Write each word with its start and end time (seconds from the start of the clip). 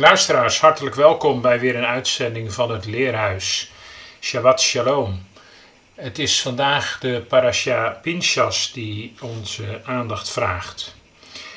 Luisteraars, 0.00 0.60
hartelijk 0.60 0.94
welkom 0.94 1.40
bij 1.40 1.60
weer 1.60 1.76
een 1.76 1.86
uitzending 1.86 2.52
van 2.52 2.70
het 2.70 2.84
Leerhuis. 2.84 3.70
Shabbat 4.20 4.60
Shalom. 4.60 5.26
Het 5.94 6.18
is 6.18 6.40
vandaag 6.40 6.98
de 7.00 7.24
parasha 7.28 7.98
Pinchas 8.02 8.72
die 8.72 9.14
onze 9.20 9.80
aandacht 9.84 10.30
vraagt. 10.30 10.96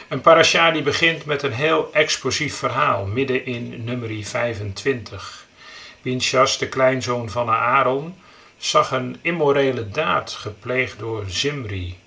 Een 0.08 0.22
parasha 0.22 0.72
die 0.72 0.82
begint 0.82 1.26
met 1.26 1.44
een 1.44 1.52
heel 1.52 1.94
explosief 1.94 2.56
verhaal 2.56 3.06
midden 3.06 3.46
in 3.46 3.84
nummer 3.84 4.24
25. 4.24 5.46
Pinchas, 6.02 6.58
de 6.58 6.68
kleinzoon 6.68 7.30
van 7.30 7.50
Aaron, 7.50 8.16
zag 8.58 8.92
een 8.92 9.18
immorele 9.22 9.90
daad 9.90 10.32
gepleegd 10.32 11.00
door 11.00 11.24
Zimri. 11.28 11.98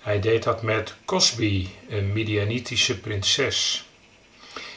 Hij 0.00 0.20
deed 0.20 0.42
dat 0.42 0.62
met 0.62 0.94
Cosbi, 1.04 1.74
een 1.88 2.12
Midianitische 2.12 3.00
prinses. 3.00 3.87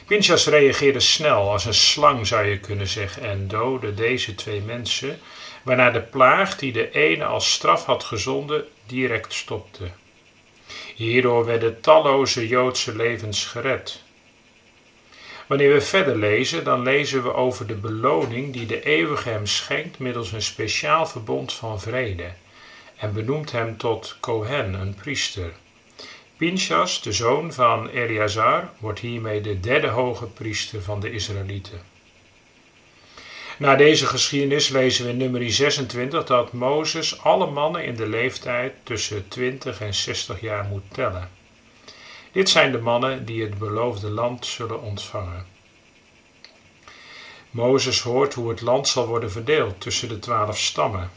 Pinchas 0.06 0.46
reageerde 0.46 1.00
snel, 1.00 1.50
als 1.50 1.64
een 1.64 1.74
slang 1.74 2.26
zou 2.26 2.46
je 2.46 2.58
kunnen 2.58 2.86
zeggen, 2.86 3.22
en 3.22 3.48
doodde 3.48 3.94
deze 3.94 4.34
twee 4.34 4.60
mensen, 4.60 5.18
waarna 5.62 5.90
de 5.90 6.00
plaag 6.00 6.56
die 6.56 6.72
de 6.72 6.90
ene 6.90 7.24
als 7.24 7.52
straf 7.52 7.84
had 7.84 8.04
gezonden 8.04 8.64
direct 8.86 9.32
stopte. 9.32 9.90
Hierdoor 10.94 11.44
werden 11.44 11.80
talloze 11.80 12.48
Joodse 12.48 12.96
levens 12.96 13.44
gered. 13.44 14.02
Wanneer 15.46 15.72
we 15.72 15.80
verder 15.80 16.16
lezen, 16.16 16.64
dan 16.64 16.82
lezen 16.82 17.22
we 17.22 17.34
over 17.34 17.66
de 17.66 17.74
beloning 17.74 18.52
die 18.52 18.66
de 18.66 18.82
eeuwige 18.82 19.28
hem 19.28 19.46
schenkt 19.46 19.98
middels 19.98 20.32
een 20.32 20.42
speciaal 20.42 21.06
verbond 21.06 21.52
van 21.52 21.80
vrede 21.80 22.32
en 22.96 23.12
benoemt 23.12 23.52
hem 23.52 23.76
tot 23.76 24.16
Kohen, 24.20 24.74
een 24.74 24.94
priester. 24.94 25.52
Pinchas, 26.42 27.02
de 27.02 27.12
zoon 27.12 27.52
van 27.52 27.88
Eleazar, 27.88 28.70
wordt 28.78 29.00
hiermee 29.00 29.40
de 29.40 29.60
derde 29.60 29.86
hoge 29.86 30.26
priester 30.26 30.82
van 30.82 31.00
de 31.00 31.10
Israëlieten. 31.10 31.82
Na 33.58 33.76
deze 33.76 34.06
geschiedenis 34.06 34.68
lezen 34.68 35.04
we 35.04 35.10
in 35.10 35.16
nummer 35.16 35.52
26 35.52 36.24
dat 36.24 36.52
Mozes 36.52 37.20
alle 37.20 37.46
mannen 37.46 37.84
in 37.84 37.96
de 37.96 38.06
leeftijd 38.06 38.72
tussen 38.82 39.28
20 39.28 39.80
en 39.80 39.94
60 39.94 40.40
jaar 40.40 40.64
moet 40.64 40.82
tellen. 40.92 41.30
Dit 42.32 42.48
zijn 42.48 42.72
de 42.72 42.78
mannen 42.78 43.24
die 43.24 43.42
het 43.42 43.58
beloofde 43.58 44.10
land 44.10 44.46
zullen 44.46 44.82
ontvangen. 44.82 45.46
Mozes 47.50 48.00
hoort 48.00 48.34
hoe 48.34 48.48
het 48.48 48.60
land 48.60 48.88
zal 48.88 49.06
worden 49.06 49.30
verdeeld 49.30 49.80
tussen 49.80 50.08
de 50.08 50.18
twaalf 50.18 50.58
stammen. 50.58 51.10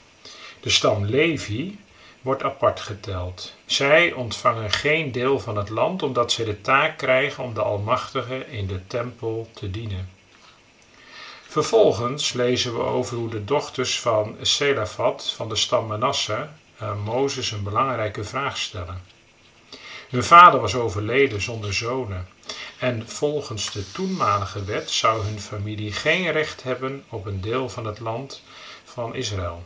De 0.60 0.70
stam 0.70 1.06
Levi 1.06 1.78
wordt 2.26 2.44
apart 2.44 2.80
geteld. 2.80 3.54
Zij 3.66 4.12
ontvangen 4.14 4.72
geen 4.72 5.12
deel 5.12 5.40
van 5.40 5.58
het 5.58 5.70
land 5.70 6.04
omdat 6.04 6.32
zij 6.32 6.46
de 6.46 6.62
taak 6.62 6.98
krijgen 6.98 7.44
om 7.44 7.54
de 7.54 7.62
Almachtige 7.62 8.46
in 8.50 8.68
de 8.68 8.88
tempel 8.88 9.50
te 9.54 9.72
dienen. 9.72 10.10
Vervolgens 11.48 12.34
lezen 12.34 12.74
we 12.74 12.84
over 12.84 13.18
hoe 13.18 13.30
de 13.30 13.46
dochters 13.46 14.00
van 14.00 14.36
Selafat 14.42 15.34
van 15.36 15.50
de 15.50 15.56
stam 15.56 15.88
Manasse 15.88 16.48
aan 16.78 17.00
Mozes 17.00 17.52
een 17.52 17.64
belangrijke 17.64 18.24
vraag 18.24 18.58
stellen. 18.58 19.02
Hun 20.10 20.24
vader 20.24 20.60
was 20.60 20.76
overleden 20.76 21.42
zonder 21.42 21.74
zonen 21.74 22.28
en 22.80 23.10
volgens 23.10 23.72
de 23.72 23.92
toenmalige 23.92 24.64
wet 24.64 24.92
zou 24.92 25.24
hun 25.24 25.40
familie 25.40 25.92
geen 25.92 26.32
recht 26.32 26.64
hebben 26.64 27.04
op 27.10 27.26
een 27.26 27.42
deel 27.42 27.70
van 27.70 27.86
het 27.86 28.00
land 28.00 28.42
van 28.84 29.16
Israël. 29.16 29.64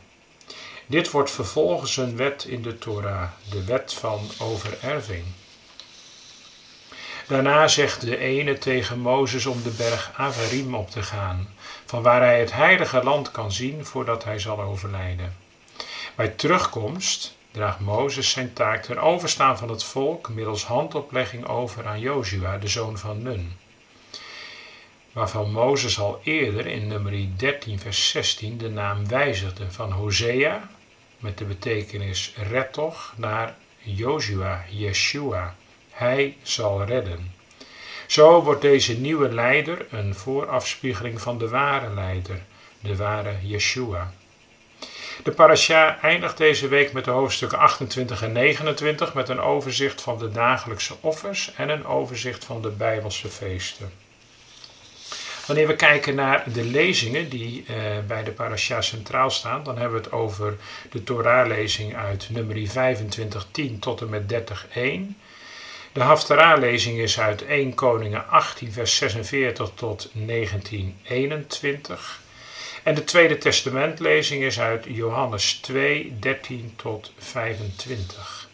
Dit 0.89 1.11
wordt 1.11 1.31
vervolgens 1.31 1.97
een 1.97 2.16
wet 2.16 2.44
in 2.44 2.61
de 2.61 2.77
Torah, 2.77 3.29
de 3.50 3.63
wet 3.63 3.94
van 3.94 4.19
overerving. 4.39 5.23
Daarna 7.27 7.67
zegt 7.67 8.01
de 8.01 8.17
ene 8.17 8.57
tegen 8.57 9.00
Mozes 9.00 9.45
om 9.45 9.63
de 9.63 9.69
berg 9.69 10.11
Avarim 10.16 10.75
op 10.75 10.89
te 10.89 11.03
gaan, 11.03 11.50
van 11.85 12.01
waar 12.01 12.22
hij 12.22 12.39
het 12.39 12.51
heilige 12.51 13.03
land 13.03 13.31
kan 13.31 13.51
zien 13.51 13.85
voordat 13.85 14.23
hij 14.23 14.39
zal 14.39 14.61
overlijden. 14.61 15.35
Bij 16.16 16.27
terugkomst 16.27 17.35
draagt 17.51 17.79
Mozes 17.79 18.29
zijn 18.29 18.53
taak 18.53 18.83
ten 18.83 18.97
overstaan 18.97 19.57
van 19.57 19.69
het 19.69 19.83
volk 19.83 20.29
middels 20.29 20.66
handoplegging 20.66 21.47
over 21.47 21.88
aan 21.88 22.00
Jozua, 22.00 22.57
de 22.57 22.67
zoon 22.67 22.97
van 22.97 23.21
Nun. 23.21 23.57
Waarvan 25.11 25.51
Mozes 25.51 26.00
al 26.00 26.19
eerder 26.23 26.66
in 26.66 26.88
nummer 26.88 27.38
13 27.38 27.79
vers 27.79 28.09
16 28.09 28.57
de 28.57 28.69
naam 28.69 29.07
wijzigde 29.07 29.71
van 29.71 29.91
Hosea, 29.91 30.69
met 31.19 31.38
de 31.38 31.46
betekenis 31.46 32.34
red 32.50 32.74
toch 32.74 33.13
naar 33.16 33.56
Joshua, 33.81 34.66
Yeshua. 34.69 35.56
Hij 35.90 36.38
zal 36.41 36.84
redden. 36.84 37.34
Zo 38.07 38.44
wordt 38.44 38.62
deze 38.62 38.97
nieuwe 38.97 39.34
leider 39.34 39.85
een 39.90 40.16
voorafspiegeling 40.16 41.22
van 41.22 41.38
de 41.38 41.50
ware 41.50 41.94
leider, 41.94 42.41
de 42.80 42.96
ware 42.96 43.35
Yeshua. 43.41 44.13
De 45.24 45.31
parasha 45.31 46.00
eindigt 46.02 46.38
deze 46.38 46.68
week 46.68 46.94
met 46.94 47.06
de 47.06 47.12
hoofdstukken 47.12 47.57
28 47.57 48.22
en 48.22 48.31
29 48.31 49.13
met 49.13 49.30
een 49.30 49.40
overzicht 49.41 50.01
van 50.01 50.19
de 50.19 50.31
dagelijkse 50.31 50.96
offers 51.01 51.53
en 51.56 51.69
een 51.69 51.86
overzicht 51.86 52.46
van 52.46 52.62
de 52.62 52.69
Bijbelse 52.69 53.30
feesten. 53.30 53.91
Wanneer 55.49 55.67
we 55.67 55.75
kijken 55.75 56.15
naar 56.15 56.43
de 56.53 56.63
lezingen 56.63 57.29
die 57.29 57.65
uh, 57.69 57.75
bij 58.07 58.23
de 58.23 58.31
parasha 58.31 58.81
centraal 58.81 59.29
staan, 59.29 59.63
dan 59.63 59.77
hebben 59.77 59.97
we 59.97 60.03
het 60.03 60.13
over 60.13 60.57
de 60.89 61.03
Torah-lezing 61.03 61.95
uit 61.95 62.27
nummer 62.29 62.67
25, 62.67 63.47
10 63.51 63.79
tot 63.79 64.01
en 64.01 64.09
met 64.09 64.29
30, 64.29 64.67
1. 64.73 65.17
De 65.93 65.99
Haftarah-lezing 65.99 66.99
is 66.99 67.19
uit 67.19 67.45
1 67.45 67.73
Koningen 67.73 68.27
18, 68.27 68.71
vers 68.71 68.95
46 68.95 69.71
tot 69.75 70.09
1921. 70.13 72.21
En 72.83 72.95
de 72.95 73.03
Tweede 73.03 73.38
Testamentlezing 73.38 74.43
is 74.43 74.59
uit 74.59 74.85
Johannes 74.88 75.53
2, 75.53 76.17
13 76.19 76.73
tot 76.75 77.13
25. 77.17 78.49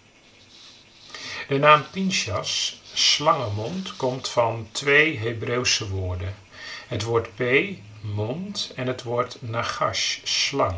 De 1.47 1.57
naam 1.57 1.85
Pinchas, 1.91 2.81
slangenmond, 2.93 3.95
komt 3.95 4.29
van 4.29 4.67
twee 4.71 5.17
Hebreeuwse 5.17 5.89
woorden. 5.89 6.44
Het 6.87 7.03
woord 7.03 7.35
P, 7.35 7.41
mond, 8.01 8.71
en 8.75 8.87
het 8.87 9.03
woord 9.03 9.37
nagash, 9.39 10.19
slang. 10.23 10.75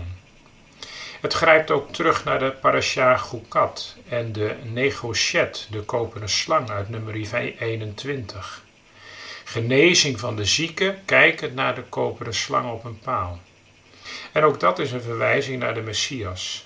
Het 1.22 1.34
grijpt 1.34 1.72
ook 1.72 1.94
terug 1.94 2.23
naar 2.23 2.40
de 2.40 2.51
parasha 2.51 3.18
Gukat 3.18 3.95
en 4.09 4.31
de 4.31 4.56
negochet, 4.63 5.68
de 5.72 5.81
koperen 5.81 6.29
slang 6.29 6.69
uit 6.69 6.90
nummer 6.90 7.13
21. 7.59 8.63
Genezing 9.44 10.19
van 10.19 10.35
de 10.35 10.45
zieke, 10.45 10.95
kijkend 11.06 11.56
naar 11.56 11.75
de 11.75 11.84
koperen 11.84 12.34
slang 12.34 12.72
op 12.72 12.84
een 12.84 13.00
paal. 13.00 13.39
En 14.31 14.44
ook 14.44 14.59
dat 14.59 14.79
is 14.79 14.91
een 14.91 15.01
verwijzing 15.01 15.59
naar 15.59 15.74
de 15.74 15.81
Messias. 15.81 16.66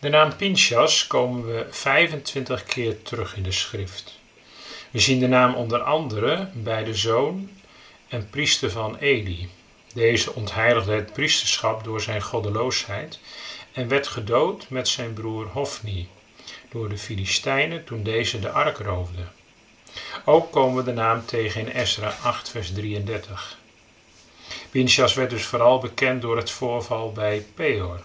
De 0.00 0.08
naam 0.08 0.36
Pinchas 0.36 1.06
komen 1.06 1.46
we 1.46 1.66
25 1.70 2.64
keer 2.64 3.02
terug 3.02 3.36
in 3.36 3.42
de 3.42 3.52
schrift. 3.52 4.18
We 4.90 4.98
zien 4.98 5.20
de 5.20 5.28
naam 5.28 5.54
onder 5.54 5.80
andere 5.80 6.48
bij 6.52 6.84
de 6.84 6.94
zoon 6.94 7.50
en 8.14 8.30
priester 8.30 8.70
van 8.70 8.96
Eli. 8.96 9.48
Deze 9.94 10.34
ontheiligde 10.34 10.92
het 10.92 11.12
priesterschap 11.12 11.84
door 11.84 12.00
zijn 12.00 12.22
goddeloosheid 12.22 13.18
en 13.72 13.88
werd 13.88 14.06
gedood 14.06 14.68
met 14.68 14.88
zijn 14.88 15.12
broer 15.12 15.46
Hofni 15.46 16.08
door 16.70 16.88
de 16.88 16.98
Filistijnen 16.98 17.84
toen 17.84 18.02
deze 18.02 18.38
de 18.38 18.50
ark 18.50 18.78
roofde. 18.78 19.22
Ook 20.24 20.52
komen 20.52 20.76
we 20.76 20.82
de 20.82 20.92
naam 20.92 21.24
tegen 21.24 21.60
in 21.60 21.72
Esra 21.72 22.14
8 22.22 22.48
vers 22.50 22.72
33. 22.72 23.58
Pinchas 24.70 25.14
werd 25.14 25.30
dus 25.30 25.44
vooral 25.44 25.78
bekend 25.78 26.22
door 26.22 26.36
het 26.36 26.50
voorval 26.50 27.12
bij 27.12 27.46
Peor. 27.54 28.00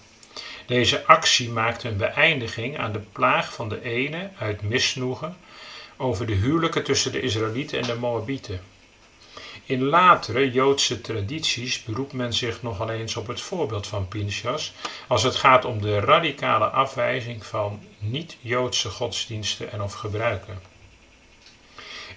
Deze 0.65 1.05
actie 1.05 1.49
maakte 1.49 1.87
een 1.87 1.97
beëindiging 1.97 2.77
aan 2.77 2.91
de 2.91 3.01
plaag 3.11 3.53
van 3.53 3.69
de 3.69 3.81
ene 3.81 4.29
uit 4.37 4.61
misnoegen 4.61 5.37
over 5.97 6.25
de 6.25 6.33
huwelijken 6.33 6.83
tussen 6.83 7.11
de 7.11 7.21
Israëlieten 7.21 7.79
en 7.79 7.87
de 7.87 7.95
Moabieten. 7.95 8.61
In 9.69 9.83
latere 9.83 10.51
Joodse 10.51 11.01
tradities 11.01 11.83
beroept 11.83 12.13
men 12.13 12.33
zich 12.33 12.61
nogal 12.61 12.89
eens 12.89 13.15
op 13.15 13.27
het 13.27 13.41
voorbeeld 13.41 13.87
van 13.87 14.07
Pinchas 14.07 14.73
als 15.07 15.23
het 15.23 15.35
gaat 15.35 15.65
om 15.65 15.81
de 15.81 15.99
radicale 15.99 16.65
afwijzing 16.65 17.45
van 17.45 17.79
niet-Joodse 17.99 18.89
godsdiensten 18.89 19.71
en 19.71 19.81
of 19.81 19.93
gebruiken. 19.93 20.61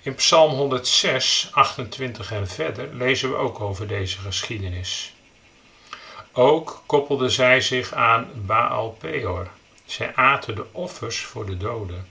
In 0.02 0.14
Psalm 0.14 0.52
106, 0.52 1.48
28 1.52 2.32
en 2.32 2.48
verder 2.48 2.94
lezen 2.94 3.30
we 3.30 3.36
ook 3.36 3.60
over 3.60 3.86
deze 3.86 4.18
geschiedenis. 4.18 5.14
Ook 6.32 6.82
koppelden 6.86 7.30
zij 7.30 7.60
zich 7.60 7.92
aan 7.92 8.30
Baal 8.34 8.90
Peor. 8.90 9.48
Zij 9.84 10.14
aten 10.14 10.54
de 10.54 10.64
offers 10.72 11.20
voor 11.20 11.46
de 11.46 11.56
doden. 11.56 12.06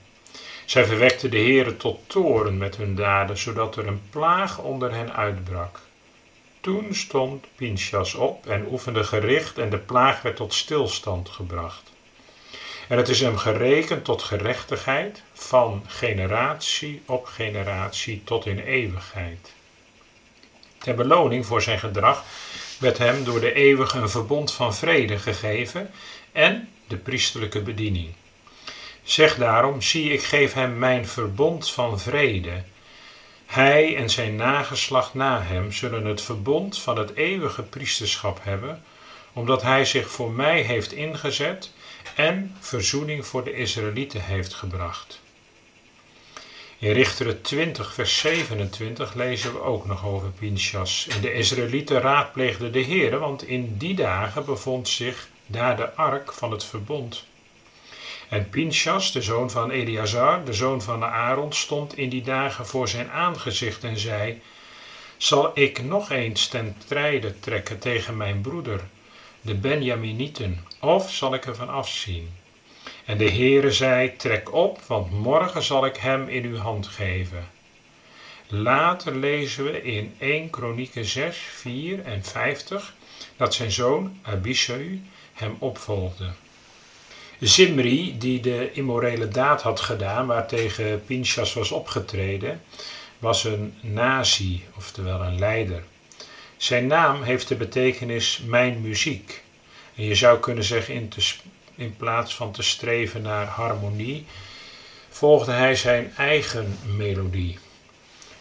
Zij 0.72 0.84
verwekten 0.84 1.30
de 1.30 1.36
Heere 1.36 1.76
tot 1.76 1.98
toren 2.06 2.58
met 2.58 2.76
hun 2.76 2.94
daden, 2.94 3.38
zodat 3.38 3.76
er 3.76 3.86
een 3.86 4.02
plaag 4.10 4.58
onder 4.58 4.94
hen 4.94 5.14
uitbrak. 5.16 5.80
Toen 6.60 6.94
stond 6.94 7.46
Pinchas 7.56 8.14
op 8.14 8.46
en 8.46 8.66
oefende 8.70 9.04
gericht 9.04 9.58
en 9.58 9.70
de 9.70 9.78
plaag 9.78 10.22
werd 10.22 10.36
tot 10.36 10.54
stilstand 10.54 11.28
gebracht. 11.28 11.92
En 12.88 12.96
het 12.96 13.08
is 13.08 13.20
hem 13.20 13.36
gerekend 13.36 14.04
tot 14.04 14.22
gerechtigheid 14.22 15.22
van 15.32 15.84
generatie 15.86 17.02
op 17.06 17.24
generatie 17.24 18.22
tot 18.24 18.46
in 18.46 18.58
eeuwigheid. 18.58 19.52
Ter 20.78 20.94
beloning 20.94 21.46
voor 21.46 21.62
zijn 21.62 21.78
gedrag 21.78 22.24
werd 22.78 22.98
hem 22.98 23.24
door 23.24 23.40
de 23.40 23.52
eeuwige 23.52 23.98
een 23.98 24.08
verbond 24.10 24.52
van 24.52 24.74
vrede 24.74 25.18
gegeven 25.18 25.90
en 26.32 26.68
de 26.86 26.96
priesterlijke 26.96 27.60
bediening. 27.60 28.14
Zeg 29.02 29.36
daarom, 29.36 29.82
zie 29.82 30.12
ik 30.12 30.22
geef 30.22 30.52
hem 30.52 30.78
mijn 30.78 31.06
verbond 31.06 31.70
van 31.70 32.00
vrede. 32.00 32.62
Hij 33.46 33.96
en 33.96 34.10
zijn 34.10 34.36
nageslacht 34.36 35.14
na 35.14 35.42
hem 35.42 35.72
zullen 35.72 36.04
het 36.04 36.22
verbond 36.22 36.78
van 36.78 36.98
het 36.98 37.14
eeuwige 37.14 37.62
priesterschap 37.62 38.40
hebben, 38.42 38.82
omdat 39.32 39.62
hij 39.62 39.84
zich 39.84 40.10
voor 40.10 40.30
mij 40.30 40.60
heeft 40.60 40.92
ingezet 40.92 41.72
en 42.14 42.56
verzoening 42.60 43.26
voor 43.26 43.44
de 43.44 43.52
Israëlieten 43.52 44.22
heeft 44.22 44.54
gebracht. 44.54 45.20
In 46.78 46.92
Richteren 46.92 47.42
20, 47.42 47.94
vers 47.94 48.18
27 48.18 49.14
lezen 49.14 49.52
we 49.52 49.62
ook 49.62 49.86
nog 49.86 50.06
over 50.06 50.30
Pinchas. 50.30 51.06
En 51.10 51.20
de 51.20 51.32
Israëlieten 51.32 52.00
raadpleegden 52.00 52.72
de 52.72 52.78
Heer, 52.78 53.18
want 53.18 53.46
in 53.46 53.76
die 53.78 53.94
dagen 53.94 54.44
bevond 54.44 54.88
zich 54.88 55.28
daar 55.46 55.76
de 55.76 55.94
ark 55.94 56.32
van 56.32 56.50
het 56.50 56.64
verbond. 56.64 57.24
En 58.32 58.48
Pinchas, 58.48 59.12
de 59.12 59.22
zoon 59.22 59.50
van 59.50 59.70
Eleazar, 59.70 60.44
de 60.44 60.52
zoon 60.52 60.82
van 60.82 61.04
Aaron, 61.04 61.52
stond 61.52 61.96
in 61.96 62.08
die 62.08 62.22
dagen 62.22 62.66
voor 62.66 62.88
zijn 62.88 63.10
aangezicht 63.10 63.84
en 63.84 63.98
zei: 63.98 64.40
Zal 65.16 65.50
ik 65.54 65.82
nog 65.82 66.10
eens 66.10 66.46
ten 66.48 66.76
strijde 66.84 67.40
trekken 67.40 67.78
tegen 67.78 68.16
mijn 68.16 68.40
broeder, 68.40 68.80
de 69.40 69.54
Benjaminieten, 69.54 70.64
of 70.80 71.10
zal 71.10 71.34
ik 71.34 71.46
ervan 71.46 71.68
afzien? 71.68 72.30
En 73.04 73.18
de 73.18 73.30
Heere 73.30 73.70
zei: 73.70 74.16
Trek 74.16 74.52
op, 74.52 74.80
want 74.86 75.10
morgen 75.10 75.62
zal 75.62 75.86
ik 75.86 75.96
hem 75.96 76.28
in 76.28 76.44
uw 76.44 76.56
hand 76.56 76.86
geven. 76.86 77.48
Later 78.46 79.16
lezen 79.16 79.64
we 79.64 79.82
in 79.82 80.14
1 80.18 80.50
Kronieken 80.50 81.04
6, 81.04 81.36
4 81.36 82.02
en 82.04 82.24
50 82.24 82.94
dat 83.36 83.54
zijn 83.54 83.70
zoon 83.70 84.18
Abishai 84.22 85.02
hem 85.32 85.56
opvolgde. 85.58 86.30
Zimri, 87.42 88.18
die 88.18 88.40
de 88.40 88.72
immorele 88.72 89.28
daad 89.28 89.62
had 89.62 89.80
gedaan 89.80 90.26
waartegen 90.26 91.04
Pinchas 91.04 91.52
was 91.52 91.70
opgetreden, 91.70 92.62
was 93.18 93.44
een 93.44 93.74
nazi, 93.80 94.64
oftewel 94.76 95.22
een 95.22 95.38
leider. 95.38 95.82
Zijn 96.56 96.86
naam 96.86 97.22
heeft 97.22 97.48
de 97.48 97.54
betekenis 97.54 98.40
mijn 98.46 98.80
muziek. 98.80 99.42
En 99.94 100.04
je 100.04 100.14
zou 100.14 100.38
kunnen 100.38 100.64
zeggen, 100.64 100.94
in, 100.94 101.10
in 101.74 101.96
plaats 101.96 102.34
van 102.34 102.52
te 102.52 102.62
streven 102.62 103.22
naar 103.22 103.46
harmonie, 103.46 104.26
volgde 105.08 105.52
hij 105.52 105.74
zijn 105.74 106.12
eigen 106.16 106.78
melodie. 106.96 107.58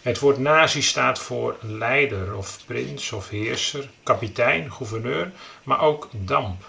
Het 0.02 0.20
woord 0.20 0.38
nazi 0.38 0.82
staat 0.82 1.20
voor 1.20 1.58
leider 1.62 2.36
of 2.36 2.60
prins 2.66 3.12
of 3.12 3.30
heerser, 3.30 3.90
kapitein, 4.04 4.72
gouverneur, 4.72 5.32
maar 5.64 5.82
ook 5.82 6.10
damp 6.12 6.64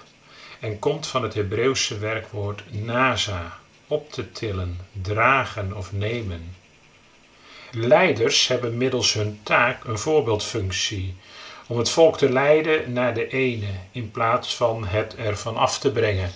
en 0.63 0.79
komt 0.79 1.07
van 1.07 1.23
het 1.23 1.35
Hebreeuwse 1.35 1.99
werkwoord 1.99 2.63
nasa, 2.71 3.59
op 3.87 4.13
te 4.13 4.33
tillen, 4.33 4.79
dragen 5.03 5.77
of 5.77 5.93
nemen. 5.93 6.57
Leiders 7.71 8.49
hebben 8.49 8.77
middels 8.77 9.13
hun 9.13 9.41
taak 9.43 9.85
een 9.85 9.99
voorbeeldfunctie 9.99 11.17
om 11.67 11.79
het 11.79 11.91
volk 11.91 12.19
te 12.19 12.33
leiden 12.33 12.93
naar 12.93 13.15
de 13.15 13.29
ene 13.29 13.71
in 13.93 14.11
plaats 14.11 14.57
van 14.57 14.87
het 14.87 15.17
ervan 15.17 15.57
af 15.57 15.79
te 15.79 15.93
brengen. 15.93 16.31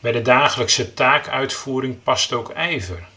Bij 0.00 0.12
de 0.12 0.22
dagelijkse 0.22 0.94
taakuitvoering 0.94 2.02
past 2.02 2.32
ook 2.32 2.50
ijver. 2.50 3.08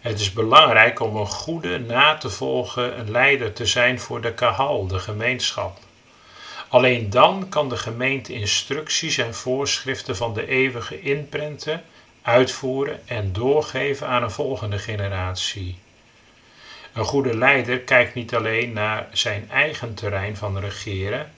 Het 0.00 0.20
is 0.20 0.32
belangrijk 0.32 1.00
om 1.00 1.16
een 1.16 1.26
goede, 1.26 1.78
na 1.78 2.16
te 2.16 2.30
volgen 2.30 3.10
leider 3.10 3.52
te 3.52 3.66
zijn 3.66 4.00
voor 4.00 4.20
de 4.20 4.34
kahal, 4.34 4.86
de 4.86 4.98
gemeenschap. 4.98 5.78
Alleen 6.74 7.10
dan 7.10 7.48
kan 7.48 7.68
de 7.68 7.76
gemeente 7.76 8.32
instructies 8.32 9.18
en 9.18 9.34
voorschriften 9.34 10.16
van 10.16 10.34
de 10.34 10.46
eeuwige 10.46 11.00
inprenten, 11.00 11.84
uitvoeren 12.22 13.08
en 13.08 13.32
doorgeven 13.32 14.06
aan 14.06 14.22
een 14.22 14.30
volgende 14.30 14.78
generatie. 14.78 15.78
Een 16.92 17.04
goede 17.04 17.36
leider 17.36 17.80
kijkt 17.80 18.14
niet 18.14 18.34
alleen 18.34 18.72
naar 18.72 19.08
zijn 19.12 19.50
eigen 19.50 19.94
terrein 19.94 20.36
van 20.36 20.58
regeren, 20.58 21.32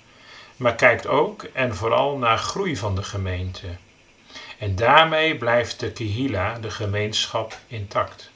maar 0.56 0.74
kijkt 0.74 1.06
ook 1.06 1.42
en 1.42 1.74
vooral 1.74 2.16
naar 2.16 2.38
groei 2.38 2.76
van 2.76 2.94
de 2.94 3.02
gemeente. 3.02 3.66
En 4.58 4.76
daarmee 4.76 5.36
blijft 5.36 5.80
de 5.80 5.92
Kihila, 5.92 6.58
de 6.58 6.70
gemeenschap, 6.70 7.58
intact. 7.66 8.30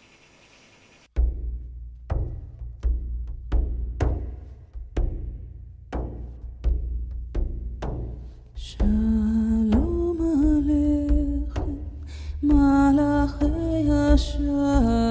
shine. 14.20 15.09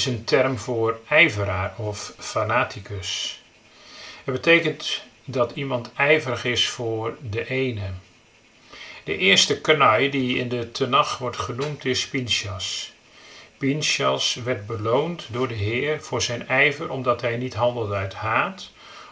Is 0.00 0.06
een 0.06 0.24
term 0.24 0.58
voor 0.58 1.00
ijveraar 1.08 1.74
of 1.76 2.12
fanaticus. 2.18 3.40
Het 4.24 4.34
betekent 4.34 5.02
dat 5.24 5.52
iemand 5.54 5.90
ijverig 5.96 6.44
is 6.44 6.68
voor 6.68 7.16
de 7.30 7.48
ene. 7.48 7.90
De 9.04 9.16
eerste 9.16 9.60
kanai 9.60 10.10
die 10.10 10.38
in 10.38 10.48
de 10.48 10.72
Tenach 10.72 11.18
wordt 11.18 11.36
genoemd 11.36 11.84
is 11.84 12.08
Pinchas. 12.08 12.92
Pinchas 13.58 14.34
werd 14.34 14.66
beloond 14.66 15.26
door 15.30 15.48
de 15.48 15.54
Heer 15.54 16.00
voor 16.02 16.22
zijn 16.22 16.48
ijver 16.48 16.90
omdat 16.90 17.20
hij 17.20 17.36
niet 17.36 17.54
handelde 17.54 17.94
uit 17.94 18.14
haat 18.14 18.70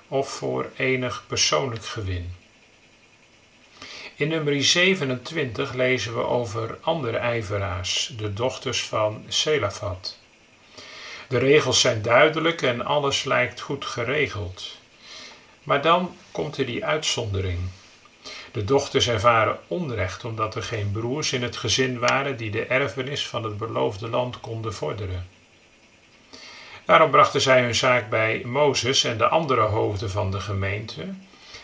of 0.08 0.28
voor 0.28 0.70
enig 0.76 1.24
persoonlijk 1.26 1.84
gewin. 1.84 2.34
In 4.14 4.28
nummer 4.28 4.64
27 4.64 5.74
lezen 5.74 6.14
we 6.14 6.24
over 6.24 6.78
andere 6.80 7.16
ijveraars, 7.16 8.12
de 8.16 8.32
dochters 8.32 8.82
van 8.82 9.24
Selafat. 9.28 10.18
De 11.28 11.38
regels 11.38 11.80
zijn 11.80 12.02
duidelijk 12.02 12.62
en 12.62 12.84
alles 12.84 13.24
lijkt 13.24 13.60
goed 13.60 13.84
geregeld. 13.84 14.76
Maar 15.62 15.82
dan 15.82 16.16
komt 16.32 16.58
er 16.58 16.66
die 16.66 16.84
uitzondering. 16.84 17.58
De 18.52 18.64
dochters 18.64 19.08
ervaren 19.08 19.58
onrecht 19.66 20.24
omdat 20.24 20.54
er 20.54 20.62
geen 20.62 20.90
broers 20.92 21.32
in 21.32 21.42
het 21.42 21.56
gezin 21.56 21.98
waren 21.98 22.36
die 22.36 22.50
de 22.50 22.64
erfenis 22.64 23.26
van 23.26 23.44
het 23.44 23.56
beloofde 23.56 24.08
land 24.08 24.40
konden 24.40 24.74
vorderen. 24.74 25.28
Daarom 26.84 27.10
brachten 27.10 27.40
zij 27.40 27.62
hun 27.62 27.74
zaak 27.74 28.10
bij 28.10 28.42
Mozes 28.44 29.04
en 29.04 29.18
de 29.18 29.28
andere 29.28 29.60
hoofden 29.60 30.10
van 30.10 30.30
de 30.30 30.40
gemeente, 30.40 31.14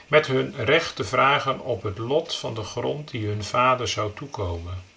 met 0.07 0.27
hun 0.27 0.55
recht 0.57 0.97
te 0.97 1.05
vragen 1.05 1.61
op 1.61 1.83
het 1.83 1.99
lot 1.99 2.35
van 2.37 2.55
de 2.55 2.63
grond 2.63 3.11
die 3.11 3.27
hun 3.27 3.45
vader 3.45 3.89
zou 3.89 4.11
toekomen. 4.15 4.94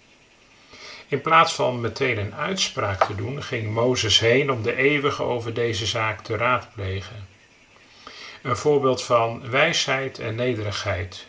In 1.09 1.21
plaats 1.21 1.53
van 1.53 1.81
meteen 1.81 2.17
een 2.17 2.35
uitspraak 2.35 3.03
te 3.03 3.15
doen, 3.15 3.43
ging 3.43 3.73
Mozes 3.73 4.19
heen 4.19 4.51
om 4.51 4.61
de 4.61 4.75
eeuwige 4.75 5.23
over 5.23 5.53
deze 5.53 5.85
zaak 5.85 6.21
te 6.21 6.37
raadplegen. 6.37 7.27
Een 8.41 8.57
voorbeeld 8.57 9.03
van 9.03 9.49
wijsheid 9.49 10.19
en 10.19 10.35
nederigheid. 10.35 11.27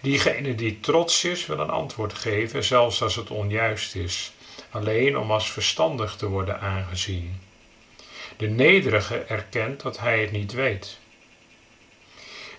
Diegene 0.00 0.54
die 0.54 0.80
trots 0.80 1.24
is, 1.24 1.46
wil 1.46 1.58
een 1.58 1.70
antwoord 1.70 2.14
geven, 2.14 2.64
zelfs 2.64 3.02
als 3.02 3.16
het 3.16 3.30
onjuist 3.30 3.94
is, 3.94 4.32
alleen 4.70 5.18
om 5.18 5.30
als 5.30 5.50
verstandig 5.52 6.16
te 6.16 6.28
worden 6.28 6.60
aangezien. 6.60 7.40
De 8.36 8.48
nederige 8.48 9.18
erkent 9.18 9.82
dat 9.82 9.98
hij 9.98 10.20
het 10.20 10.30
niet 10.30 10.52
weet. 10.52 10.98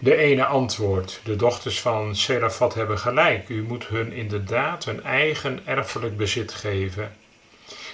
De 0.02 0.16
ene 0.16 0.46
antwoordt: 0.46 1.20
De 1.24 1.36
dochters 1.36 1.82
van 1.82 2.16
Serafat 2.16 2.74
hebben 2.74 2.98
gelijk. 3.00 3.50
U 3.50 3.64
moet 3.64 3.88
hun 3.88 4.12
inderdaad 4.12 4.86
hun 4.86 5.04
eigen 5.04 5.60
erfelijk 5.66 6.18
bezit 6.18 6.54
geven, 6.54 7.12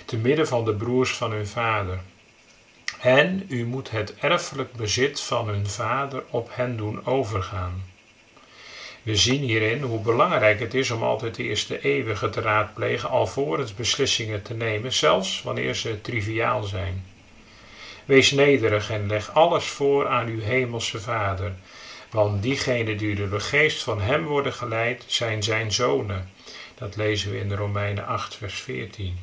te 0.06 0.18
midden 0.18 0.48
van 0.48 0.66
de 0.66 0.74
broers 0.74 1.12
van 1.12 1.32
hun 1.32 1.48
vader. 1.48 2.00
En 3.00 3.46
u 3.48 3.66
moet 3.66 3.92
het 3.92 4.16
erfelijk 4.16 4.72
bezit 4.74 5.22
van 5.22 5.48
hun 5.48 5.68
vader 5.68 6.24
op 6.30 6.50
hen 6.52 6.78
doen 6.78 7.06
overgaan. 7.06 7.84
We 9.04 9.16
zien 9.16 9.42
hierin 9.42 9.82
hoe 9.82 10.00
belangrijk 10.00 10.60
het 10.60 10.74
is 10.74 10.92
om 10.92 11.04
altijd 11.04 11.36
de 11.36 11.44
eerste 11.44 11.82
eeuwige 11.82 12.30
te 12.30 12.42
raadplegen 12.42 13.10
alvorens 13.10 13.74
beslissingen 13.74 14.42
te 14.42 14.54
nemen, 14.54 14.94
zelfs 14.94 15.42
wanneer 15.42 15.76
ze 15.76 16.02
triviaal 16.02 16.64
zijn. 16.64 17.06
Wees 18.06 18.32
nederig 18.32 18.90
en 18.90 19.08
leg 19.08 19.34
alles 19.34 19.66
voor 19.66 20.08
aan 20.08 20.28
uw 20.28 20.42
hemelse 20.42 21.00
Vader, 21.00 21.52
want 22.16 22.42
diegenen 22.42 22.98
die 22.98 23.16
door 23.16 23.30
de 23.30 23.40
geest 23.40 23.84
van 23.84 24.02
Hem 24.02 24.26
worden 24.26 24.54
geleid, 24.54 25.04
zijn 25.08 25.44
Zijn 25.44 25.72
zonen. 25.72 26.30
Dat 26.76 26.96
lezen 26.96 27.32
we 27.32 27.38
in 27.38 27.50
de 27.50 27.56
Romeinen 27.56 28.06
8, 28.06 28.36
vers 28.36 28.60
14. 28.62 29.20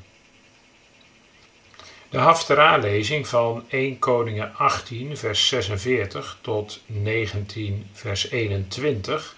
De 2.10 2.18
Haftara-lezing 2.18 3.28
van 3.28 3.64
1 3.68 3.98
Koningen 3.98 4.54
18, 4.56 5.16
vers 5.16 5.48
46 5.48 6.38
tot 6.40 6.80
19, 6.86 7.86
vers 7.92 8.30
21 8.30 9.34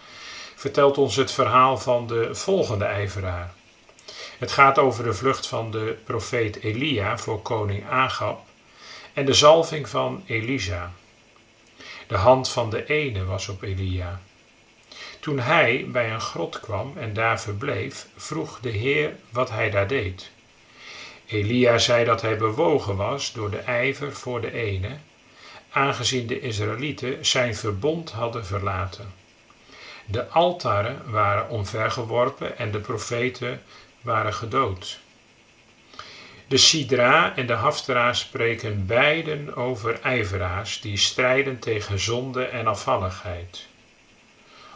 vertelt 0.55 0.99
ons 0.99 1.17
het 1.17 1.33
verhaal 1.33 1.79
van 1.79 2.07
de 2.07 2.35
volgende 2.35 2.85
ijveraar. 2.85 3.55
Het 4.39 4.53
gaat 4.53 4.79
over 4.79 5.05
de 5.05 5.15
vlucht 5.15 5.47
van 5.47 5.71
de 5.71 5.97
profeet 6.05 6.63
Elia 6.63 7.19
voor 7.19 7.43
koning 7.43 7.89
Agab 7.89 8.41
en 9.13 9.25
de 9.25 9.35
zalving 9.35 9.89
van 9.89 10.23
Elisa. 10.27 10.93
De 12.07 12.17
hand 12.17 12.49
van 12.49 12.71
de 12.71 12.87
ene 12.87 13.25
was 13.25 13.49
op 13.49 13.63
Elia. 13.63 14.21
Toen 15.21 15.39
hij 15.39 15.87
bij 15.89 16.11
een 16.13 16.21
grot 16.21 16.61
kwam 16.61 16.93
en 16.97 17.13
daar 17.13 17.41
verbleef, 17.41 18.07
vroeg 18.17 18.61
de 18.61 18.69
Heer 18.69 19.17
wat 19.31 19.51
hij 19.51 19.71
daar 19.71 19.89
deed. 19.89 20.31
Elia 21.27 21.79
zei 21.79 22.05
dat 22.05 22.23
hij 22.23 22.37
bewogen 22.37 22.97
was 22.97 23.33
door 23.33 23.51
de 23.51 23.59
ijver 23.59 24.13
voor 24.13 24.41
de 24.41 24.53
ene, 24.53 24.97
aangezien 25.71 26.27
de 26.27 26.41
Israëlieten 26.41 27.27
zijn 27.27 27.55
verbond 27.55 28.11
hadden 28.11 28.47
verlaten. 28.47 29.13
De 30.07 30.29
altaren 30.29 31.11
waren 31.11 31.49
omvergeworpen 31.49 32.59
en 32.59 32.71
de 32.71 32.81
profeten 32.81 33.63
waren 34.01 34.35
gedood. 34.35 35.01
De 36.47 36.57
Sidra 36.57 37.37
en 37.37 37.47
de 37.47 37.53
Haftara 37.53 38.13
spreken 38.13 38.87
beiden 38.87 39.57
over 39.57 40.01
ijveraars 40.01 40.81
die 40.81 40.97
strijden 40.97 41.59
tegen 41.59 41.99
zonde 41.99 42.45
en 42.45 42.67
afvalligheid. 42.67 43.67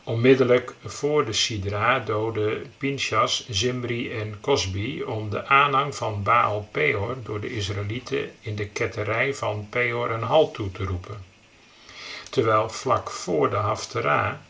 Onmiddellijk 0.04 0.74
voor 0.84 1.24
de 1.24 1.32
Sidra 1.32 1.98
doden 1.98 2.72
Pinchas, 2.78 3.48
Zimri 3.48 4.12
en 4.12 4.40
Cosbi 4.40 5.02
om 5.02 5.30
de 5.30 5.46
aanhang 5.46 5.94
van 5.94 6.22
Baal 6.22 6.68
Peor 6.72 7.16
door 7.22 7.40
de 7.40 7.54
Israëlieten 7.54 8.30
in 8.40 8.56
de 8.56 8.66
ketterij 8.66 9.34
van 9.34 9.66
Peor 9.70 10.10
een 10.10 10.22
halt 10.22 10.54
toe 10.54 10.70
te 10.70 10.84
roepen. 10.84 11.24
Terwijl 12.30 12.68
vlak 12.68 13.10
voor 13.10 13.50
de 13.50 13.56
Haftara 13.56 14.40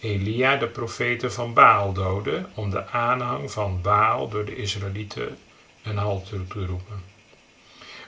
Elia 0.00 0.56
de 0.56 0.66
profeten 0.66 1.32
van 1.32 1.52
Baal 1.52 1.92
doodde 1.92 2.46
om 2.54 2.70
de 2.70 2.86
aanhang 2.88 3.50
van 3.50 3.80
Baal 3.82 4.28
door 4.28 4.44
de 4.44 4.56
Israëlieten 4.56 5.38
een 5.84 5.96
halt 5.96 6.28
toe 6.28 6.46
te 6.46 6.66
roepen. 6.66 7.02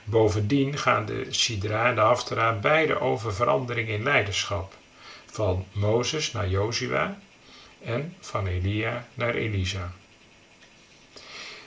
Bovendien 0.03 0.77
gaan 0.77 1.05
de 1.05 1.25
Sidra 1.29 1.87
en 1.89 1.95
de 1.95 2.01
Haftara 2.01 2.53
beide 2.53 2.99
over 2.99 3.33
verandering 3.33 3.89
in 3.89 4.03
leiderschap, 4.03 4.73
van 5.25 5.65
Mozes 5.71 6.31
naar 6.31 6.49
Jozua 6.49 7.19
en 7.83 8.15
van 8.19 8.47
Elia 8.47 9.07
naar 9.13 9.33
Elisa. 9.33 9.91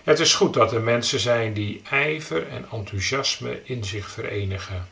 Het 0.05 0.21
is 0.21 0.35
goed 0.35 0.55
dat 0.55 0.73
er 0.73 0.81
mensen 0.81 1.21
zijn 1.21 1.53
die 1.53 1.83
ijver 1.91 2.49
en 2.49 2.67
enthousiasme 2.73 3.61
in 3.65 3.85
zich 3.85 4.11
verenigen. 4.11 4.89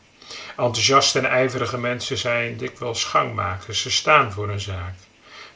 Enthousiaste 0.57 1.19
en 1.19 1.25
ijverige 1.25 1.77
mensen 1.77 2.17
zijn 2.17 2.57
dikwijls 2.57 3.03
gangmakers, 3.03 3.81
ze 3.81 3.91
staan 3.91 4.31
voor 4.31 4.49
een 4.49 4.59
zaak. 4.59 4.95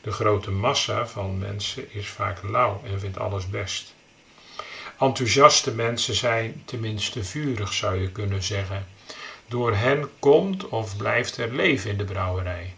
De 0.02 0.12
grote 0.12 0.52
massa 0.52 1.08
van 1.08 1.38
mensen 1.38 1.94
is 1.94 2.08
vaak 2.08 2.44
lauw 2.44 2.82
en 2.86 3.00
vindt 3.00 3.20
alles 3.20 3.50
best. 3.50 3.94
Enthousiaste 5.04 5.72
mensen 5.72 6.14
zijn 6.14 6.62
tenminste 6.66 7.24
vurig, 7.24 7.74
zou 7.74 8.02
je 8.02 8.12
kunnen 8.12 8.44
zeggen. 8.44 8.88
Door 9.48 9.76
hen 9.76 10.10
komt 10.20 10.68
of 10.68 10.98
blijft 10.98 11.38
er 11.38 11.54
leven 11.54 11.90
in 11.90 11.98
de 11.98 12.04
brouwerij. 12.04 12.74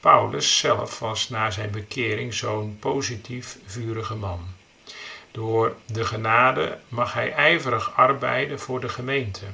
Paulus 0.00 0.58
zelf 0.58 0.98
was 0.98 1.28
na 1.28 1.50
zijn 1.50 1.70
bekering 1.70 2.34
zo'n 2.34 2.76
positief, 2.80 3.58
vurige 3.66 4.14
man. 4.14 4.46
Door 5.30 5.76
de 5.86 6.04
genade 6.04 6.78
mag 6.88 7.12
hij 7.12 7.32
ijverig 7.32 7.96
arbeiden 7.96 8.60
voor 8.60 8.80
de 8.80 8.88
gemeente. 8.88 9.44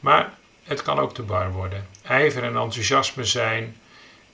Maar 0.00 0.34
het 0.62 0.82
kan 0.82 0.98
ook 0.98 1.14
te 1.14 1.22
bar 1.22 1.52
worden. 1.52 1.88
Ijver 2.02 2.42
en 2.42 2.56
enthousiasme 2.56 3.24
zijn 3.24 3.76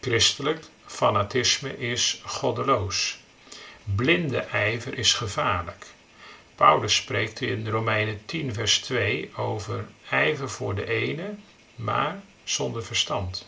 christelijk, 0.01 0.65
fanatisme 0.87 1.79
is 1.79 2.23
goddeloos. 2.25 3.19
Blinde 3.85 4.39
ijver 4.39 4.99
is 4.99 5.13
gevaarlijk. 5.13 5.87
Paulus 6.55 6.95
spreekt 6.95 7.41
in 7.41 7.69
Romeinen 7.69 8.21
10, 8.25 8.55
vers 8.55 8.79
2 8.79 9.31
over 9.37 9.87
ijver 10.11 10.51
voor 10.51 10.75
de 10.75 10.89
ene, 10.89 11.35
maar 11.75 12.23
zonder 12.45 12.85
verstand. 12.85 13.47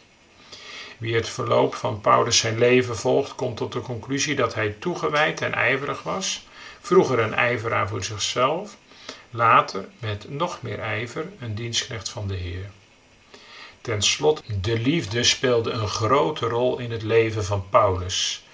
Wie 0.98 1.14
het 1.14 1.28
verloop 1.28 1.74
van 1.74 2.00
Paulus 2.00 2.38
zijn 2.38 2.58
leven 2.58 2.96
volgt, 2.96 3.34
komt 3.34 3.56
tot 3.56 3.72
de 3.72 3.80
conclusie 3.80 4.34
dat 4.34 4.54
hij 4.54 4.76
toegewijd 4.78 5.40
en 5.40 5.52
ijverig 5.54 6.02
was, 6.02 6.46
vroeger 6.80 7.18
een 7.18 7.34
ijveraar 7.34 7.88
voor 7.88 8.04
zichzelf, 8.04 8.76
later 9.30 9.88
met 9.98 10.30
nog 10.30 10.62
meer 10.62 10.78
ijver 10.78 11.28
een 11.38 11.54
dienstknecht 11.54 12.08
van 12.08 12.28
de 12.28 12.36
Heer. 12.36 12.70
Ten 13.80 14.02
slotte, 14.02 14.60
de 14.60 14.78
liefde 14.78 15.24
speelde 15.24 15.70
een 15.70 15.88
grote 15.88 16.46
rol 16.46 16.78
in 16.78 16.90
het 16.90 17.02
leven 17.02 17.44
van 17.44 17.68
Paulus. 17.70 18.44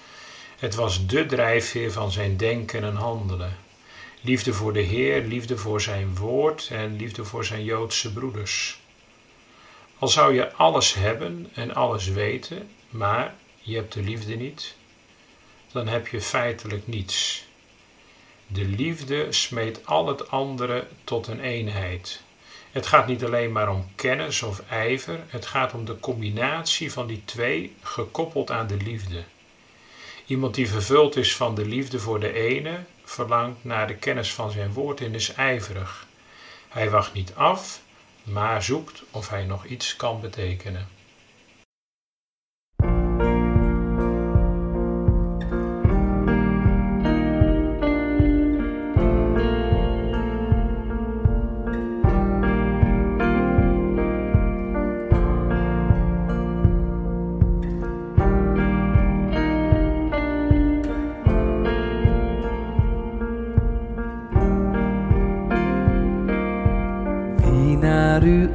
Het 0.58 0.74
was 0.74 1.06
de 1.06 1.26
drijfveer 1.26 1.92
van 1.92 2.10
zijn 2.10 2.36
denken 2.36 2.84
en 2.84 2.96
handelen. 2.96 3.56
Liefde 4.24 4.52
voor 4.52 4.72
de 4.72 4.80
Heer, 4.80 5.22
liefde 5.22 5.56
voor 5.56 5.80
zijn 5.80 6.16
woord 6.16 6.68
en 6.70 6.96
liefde 6.96 7.24
voor 7.24 7.44
zijn 7.44 7.64
Joodse 7.64 8.12
broeders. 8.12 8.80
Al 9.98 10.08
zou 10.08 10.34
je 10.34 10.52
alles 10.52 10.94
hebben 10.94 11.50
en 11.54 11.74
alles 11.74 12.08
weten, 12.08 12.68
maar 12.90 13.34
je 13.60 13.74
hebt 13.74 13.92
de 13.92 14.02
liefde 14.02 14.34
niet, 14.34 14.76
dan 15.72 15.86
heb 15.86 16.08
je 16.08 16.20
feitelijk 16.20 16.86
niets. 16.86 17.44
De 18.46 18.64
liefde 18.64 19.32
smeet 19.32 19.86
al 19.86 20.06
het 20.08 20.30
andere 20.30 20.86
tot 21.04 21.26
een 21.26 21.40
eenheid. 21.40 22.22
Het 22.70 22.86
gaat 22.86 23.06
niet 23.06 23.24
alleen 23.24 23.52
maar 23.52 23.70
om 23.70 23.86
kennis 23.94 24.42
of 24.42 24.62
ijver, 24.68 25.20
het 25.26 25.46
gaat 25.46 25.74
om 25.74 25.84
de 25.84 26.00
combinatie 26.00 26.92
van 26.92 27.06
die 27.06 27.22
twee 27.24 27.74
gekoppeld 27.80 28.50
aan 28.50 28.66
de 28.66 28.76
liefde. 28.76 29.22
Iemand 30.26 30.54
die 30.54 30.68
vervuld 30.68 31.16
is 31.16 31.36
van 31.36 31.54
de 31.54 31.64
liefde 31.64 31.98
voor 31.98 32.20
de 32.20 32.32
ene, 32.32 32.84
verlangt 33.04 33.64
naar 33.64 33.86
de 33.86 33.96
kennis 33.96 34.34
van 34.34 34.50
zijn 34.50 34.72
woord 34.72 35.00
en 35.00 35.14
is 35.14 35.34
ijverig. 35.34 36.06
Hij 36.68 36.90
wacht 36.90 37.12
niet 37.12 37.34
af, 37.34 37.80
maar 38.22 38.62
zoekt 38.62 39.02
of 39.10 39.28
hij 39.28 39.44
nog 39.44 39.64
iets 39.64 39.96
kan 39.96 40.20
betekenen. 40.20 40.88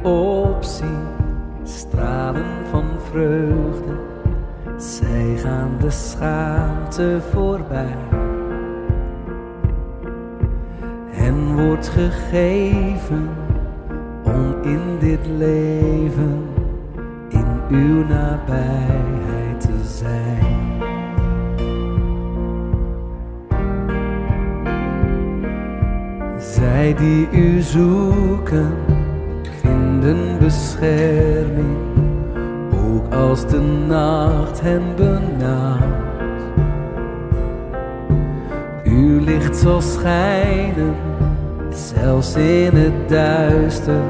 Opzien, 0.02 1.06
stralen 1.64 2.66
van 2.70 2.84
vreugde. 3.10 4.06
Zij 4.76 5.36
gaan 5.36 5.70
de 5.80 5.90
schaamte 5.90 7.20
voorbij. 7.30 7.96
Hen 11.10 11.66
wordt 11.66 11.88
gegeven 11.88 13.28
om 14.24 14.62
in 14.62 14.80
dit 14.98 15.26
leven 15.38 16.42
in 17.28 17.46
uw 17.68 18.06
nabijheid 18.06 19.60
te 19.60 19.84
zijn. 19.84 20.56
Zij 26.38 26.94
die 26.94 27.28
u 27.30 27.60
zoeken 27.60 28.74
vinden 30.08 30.38
bescherming, 30.38 31.76
ook 32.72 33.14
als 33.14 33.46
de 33.46 33.60
nacht 33.86 34.60
hen 34.60 34.82
benauwt. 34.96 36.42
Uw 38.84 39.24
licht 39.24 39.56
zal 39.56 39.80
schijnen, 39.80 40.94
zelfs 41.70 42.34
in 42.34 42.74
het 42.74 43.08
duister, 43.08 44.00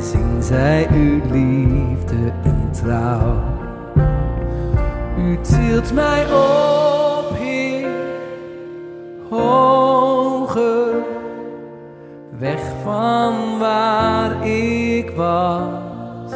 zien 0.00 0.42
zij 0.42 0.88
uw 0.92 1.20
liefde 1.32 2.32
en 2.42 2.68
trouw. 2.82 3.34
U 5.18 5.38
tilt 5.40 5.92
mij 5.94 6.24
op, 6.24 7.36
Heer, 7.38 7.88
hoger 9.30 10.94
weg 12.38 12.60
van 12.84 13.58
waar 13.58 13.97
was. 15.18 16.32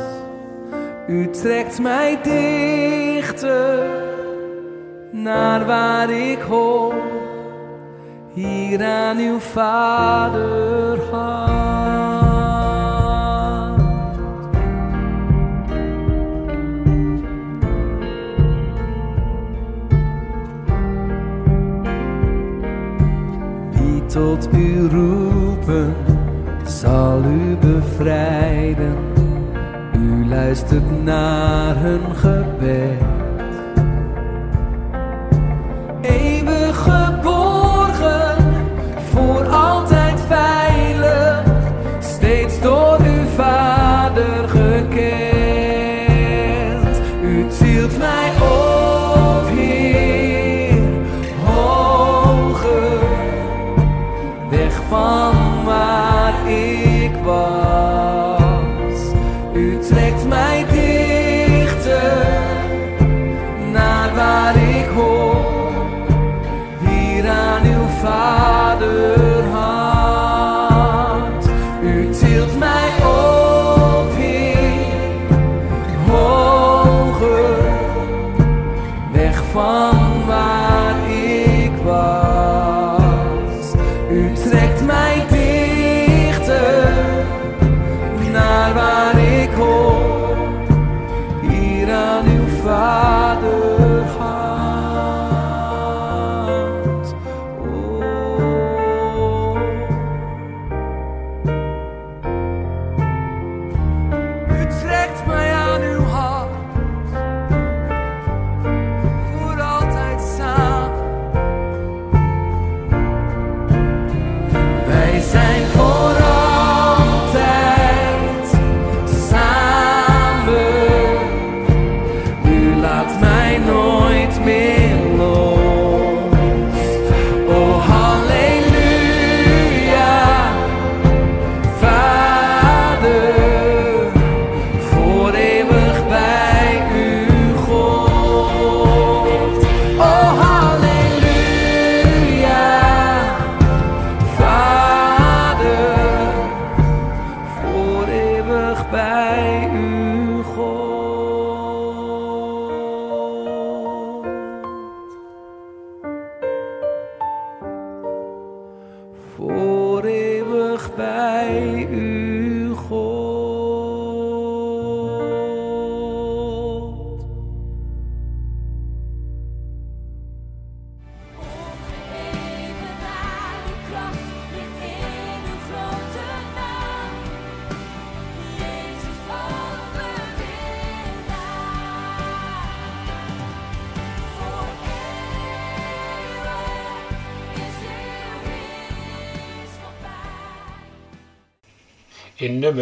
U 1.08 1.30
trekt 1.30 1.80
mij 1.80 2.18
dichter 2.22 3.90
naar 5.10 5.66
waar 5.66 6.10
ik 6.10 6.40
hoor, 6.40 6.94
hier 8.32 8.84
aan 8.84 9.18
uw 9.18 9.38
vaderhart. 9.38 11.00
Wie 23.70 24.06
tot 24.06 24.48
u 24.54 24.88
roepen, 24.88 25.94
zal 26.82 27.22
u 27.24 27.56
bevrijden. 27.56 28.96
U 29.96 30.28
luistert 30.28 31.04
naar 31.04 31.76
hun 31.76 32.16
gebed. 32.16 33.21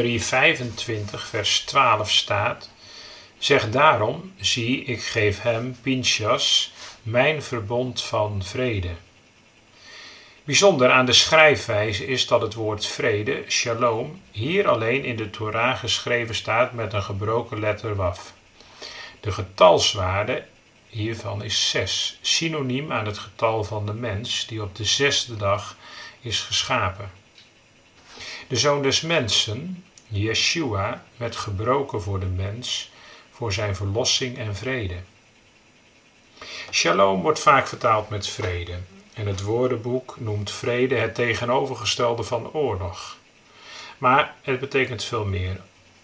In 0.00 0.06
nummer 0.06 0.26
25, 0.26 1.26
vers 1.26 1.60
12 1.60 2.10
staat: 2.10 2.70
Zeg 3.38 3.70
daarom, 3.70 4.32
zie, 4.40 4.84
ik 4.84 5.02
geef 5.02 5.42
hem, 5.42 5.76
Pinchas, 5.82 6.72
mijn 7.02 7.42
verbond 7.42 8.02
van 8.02 8.42
vrede. 8.44 8.90
Bijzonder 10.44 10.90
aan 10.90 11.06
de 11.06 11.12
schrijfwijze 11.12 12.06
is 12.06 12.26
dat 12.26 12.40
het 12.40 12.54
woord 12.54 12.86
vrede, 12.86 13.44
shalom, 13.48 14.20
hier 14.30 14.68
alleen 14.68 15.04
in 15.04 15.16
de 15.16 15.30
Torah 15.30 15.78
geschreven 15.78 16.34
staat 16.34 16.72
met 16.72 16.92
een 16.92 17.02
gebroken 17.02 17.60
letter 17.60 17.96
waf. 17.96 18.32
De 19.20 19.32
getalswaarde 19.32 20.44
hiervan 20.88 21.44
is 21.44 21.70
6, 21.70 22.18
synoniem 22.20 22.92
aan 22.92 23.06
het 23.06 23.18
getal 23.18 23.64
van 23.64 23.86
de 23.86 23.94
mens 23.94 24.46
die 24.46 24.62
op 24.62 24.76
de 24.76 24.84
zesde 24.84 25.36
dag 25.36 25.76
is 26.20 26.40
geschapen. 26.40 27.10
De 28.48 28.56
zoon 28.56 28.82
des 28.82 29.00
mensen, 29.00 29.84
Yeshua, 30.10 31.04
werd 31.16 31.36
gebroken 31.36 32.02
voor 32.02 32.20
de 32.20 32.26
mens, 32.26 32.90
voor 33.30 33.52
zijn 33.52 33.76
verlossing 33.76 34.38
en 34.38 34.56
vrede. 34.56 34.96
Shalom 36.70 37.22
wordt 37.22 37.40
vaak 37.40 37.68
vertaald 37.68 38.08
met 38.08 38.26
vrede. 38.26 38.78
En 39.14 39.26
het 39.26 39.42
woordenboek 39.42 40.16
noemt 40.20 40.50
vrede 40.50 40.94
het 40.94 41.14
tegenovergestelde 41.14 42.22
van 42.22 42.52
oorlog. 42.52 43.16
Maar 43.98 44.34
het 44.42 44.60
betekent 44.60 45.04
veel 45.04 45.24
meer. 45.24 45.60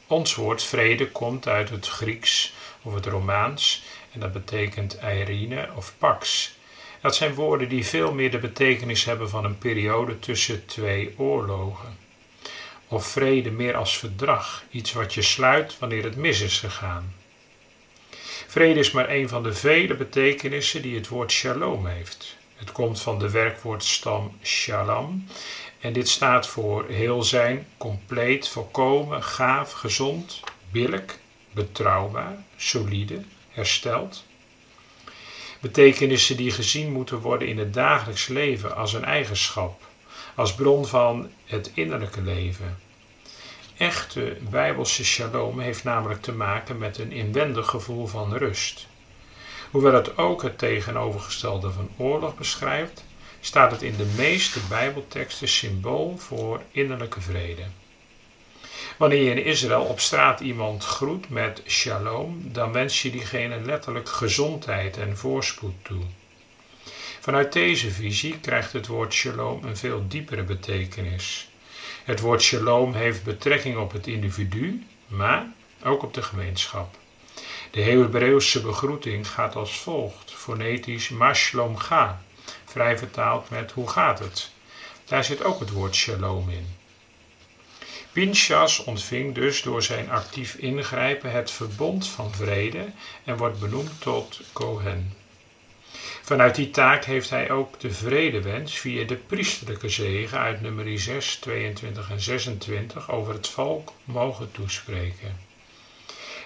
Ons 0.06 0.34
woord 0.34 0.62
vrede 0.62 1.10
komt 1.10 1.48
uit 1.48 1.70
het 1.70 1.88
Grieks 1.88 2.52
of 2.82 2.94
het 2.94 3.06
Romaans 3.06 3.82
en 4.12 4.20
dat 4.20 4.32
betekent 4.32 4.98
eirine 4.98 5.68
of 5.74 5.94
pax. 5.98 6.54
Dat 7.00 7.16
zijn 7.16 7.34
woorden 7.34 7.68
die 7.68 7.86
veel 7.86 8.12
meer 8.12 8.30
de 8.30 8.38
betekenis 8.38 9.04
hebben 9.04 9.30
van 9.30 9.44
een 9.44 9.58
periode 9.58 10.18
tussen 10.18 10.66
twee 10.66 11.14
oorlogen. 11.16 12.05
Of 12.88 13.06
vrede 13.06 13.50
meer 13.50 13.76
als 13.76 13.98
verdrag, 13.98 14.64
iets 14.70 14.92
wat 14.92 15.14
je 15.14 15.22
sluit 15.22 15.78
wanneer 15.78 16.04
het 16.04 16.16
mis 16.16 16.40
is 16.40 16.58
gegaan. 16.58 17.14
Vrede 18.46 18.80
is 18.80 18.90
maar 18.90 19.10
een 19.10 19.28
van 19.28 19.42
de 19.42 19.52
vele 19.52 19.94
betekenissen 19.94 20.82
die 20.82 20.94
het 20.94 21.08
woord 21.08 21.32
shalom 21.32 21.86
heeft. 21.86 22.36
Het 22.54 22.72
komt 22.72 23.00
van 23.00 23.18
de 23.18 23.30
werkwoordstam 23.30 24.38
shalom 24.42 25.26
en 25.80 25.92
dit 25.92 26.08
staat 26.08 26.46
voor 26.46 26.88
heel 26.88 27.22
zijn, 27.22 27.66
compleet, 27.76 28.48
volkomen, 28.48 29.22
gaaf, 29.22 29.72
gezond, 29.72 30.40
billijk, 30.70 31.18
betrouwbaar, 31.50 32.44
solide, 32.56 33.22
hersteld. 33.50 34.24
Betekenissen 35.60 36.36
die 36.36 36.50
gezien 36.50 36.92
moeten 36.92 37.18
worden 37.18 37.48
in 37.48 37.58
het 37.58 37.74
dagelijks 37.74 38.26
leven 38.26 38.76
als 38.76 38.92
een 38.92 39.04
eigenschap, 39.04 39.82
als 40.34 40.54
bron 40.54 40.86
van 40.86 41.30
het 41.46 41.70
innerlijke 41.74 42.22
leven. 42.22 42.78
Echte 43.76 44.36
bijbelse 44.50 45.04
shalom 45.04 45.60
heeft 45.60 45.84
namelijk 45.84 46.22
te 46.22 46.32
maken 46.32 46.78
met 46.78 46.98
een 46.98 47.12
inwendig 47.12 47.66
gevoel 47.66 48.06
van 48.06 48.34
rust. 48.34 48.86
Hoewel 49.70 49.94
het 49.94 50.18
ook 50.18 50.42
het 50.42 50.58
tegenovergestelde 50.58 51.70
van 51.70 51.88
oorlog 51.96 52.36
beschrijft, 52.36 53.04
staat 53.40 53.70
het 53.70 53.82
in 53.82 53.96
de 53.96 54.12
meeste 54.16 54.60
Bijbelteksten 54.68 55.48
symbool 55.48 56.16
voor 56.18 56.62
innerlijke 56.70 57.20
vrede. 57.20 57.62
Wanneer 58.96 59.22
je 59.22 59.30
in 59.30 59.44
Israël 59.44 59.82
op 59.82 60.00
straat 60.00 60.40
iemand 60.40 60.84
groet 60.84 61.28
met 61.28 61.62
shalom, 61.66 62.40
dan 62.52 62.72
wens 62.72 63.02
je 63.02 63.10
diegene 63.10 63.60
letterlijk 63.60 64.08
gezondheid 64.08 64.96
en 64.96 65.16
voorspoed 65.16 65.74
toe. 65.82 66.02
Vanuit 67.26 67.52
deze 67.52 67.90
visie 67.90 68.38
krijgt 68.38 68.72
het 68.72 68.86
woord 68.86 69.12
shalom 69.12 69.64
een 69.64 69.76
veel 69.76 70.04
diepere 70.08 70.42
betekenis. 70.42 71.48
Het 72.04 72.20
woord 72.20 72.42
shalom 72.42 72.94
heeft 72.94 73.24
betrekking 73.24 73.76
op 73.76 73.92
het 73.92 74.06
individu, 74.06 74.86
maar 75.06 75.52
ook 75.84 76.02
op 76.02 76.14
de 76.14 76.22
gemeenschap. 76.22 76.96
De 77.70 77.82
Hebreeuwse 77.82 78.60
begroeting 78.60 79.28
gaat 79.28 79.56
als 79.56 79.78
volgt, 79.78 80.32
fonetisch 80.32 81.08
mashlom 81.08 81.76
ga, 81.76 82.22
vrij 82.64 82.98
vertaald 82.98 83.50
met 83.50 83.72
hoe 83.72 83.88
gaat 83.88 84.18
het. 84.18 84.50
Daar 85.04 85.24
zit 85.24 85.44
ook 85.44 85.60
het 85.60 85.70
woord 85.70 85.94
shalom 85.94 86.50
in. 86.50 86.66
Pinchas 88.12 88.84
ontving 88.84 89.34
dus 89.34 89.62
door 89.62 89.82
zijn 89.82 90.10
actief 90.10 90.54
ingrijpen 90.54 91.32
het 91.32 91.50
verbond 91.50 92.08
van 92.08 92.34
vrede 92.34 92.86
en 93.24 93.36
wordt 93.36 93.60
benoemd 93.60 94.00
tot 94.00 94.40
Kohen. 94.52 95.24
Vanuit 96.26 96.54
die 96.54 96.70
taak 96.70 97.04
heeft 97.04 97.30
hij 97.30 97.50
ook 97.50 97.80
de 97.80 97.90
vredewens 97.90 98.78
via 98.78 99.04
de 99.04 99.16
priesterlijke 99.16 99.88
zegen 99.88 100.38
uit 100.38 100.60
nummer 100.60 100.98
6, 100.98 101.36
22 101.36 102.10
en 102.10 102.20
26 102.20 103.10
over 103.10 103.32
het 103.34 103.48
volk 103.48 103.92
mogen 104.04 104.52
toespreken. 104.52 105.36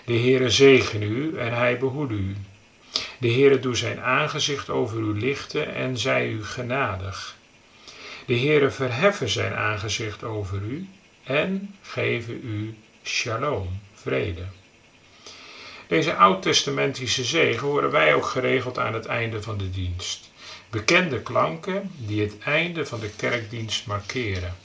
De 0.04 0.12
Heere 0.12 0.50
zegen 0.50 1.02
u 1.02 1.38
en 1.38 1.52
hij 1.52 1.78
behoede 1.78 2.14
u. 2.14 2.36
De 3.18 3.32
Heere 3.32 3.60
doe 3.60 3.76
zijn 3.76 4.00
aangezicht 4.00 4.70
over 4.70 4.98
u 4.98 5.18
lichten 5.18 5.74
en 5.74 5.98
zij 5.98 6.28
u 6.28 6.44
genadig. 6.44 7.36
De 8.26 8.38
Heere 8.38 8.70
verheffen 8.70 9.28
zijn 9.28 9.54
aangezicht 9.54 10.24
over 10.24 10.62
u 10.62 10.88
en 11.24 11.74
geven 11.82 12.40
u 12.44 12.74
shalom, 13.02 13.80
vrede. 13.92 14.44
Deze 15.90 16.14
oud-testamentische 16.14 17.24
zegen 17.24 17.66
horen 17.66 17.90
wij 17.90 18.14
ook 18.14 18.26
geregeld 18.26 18.78
aan 18.78 18.94
het 18.94 19.06
einde 19.06 19.42
van 19.42 19.56
de 19.56 19.70
dienst. 19.70 20.30
Bekende 20.68 21.20
klanken 21.20 21.90
die 21.96 22.20
het 22.20 22.38
einde 22.38 22.86
van 22.86 23.00
de 23.00 23.10
kerkdienst 23.16 23.86
markeren. 23.86 24.56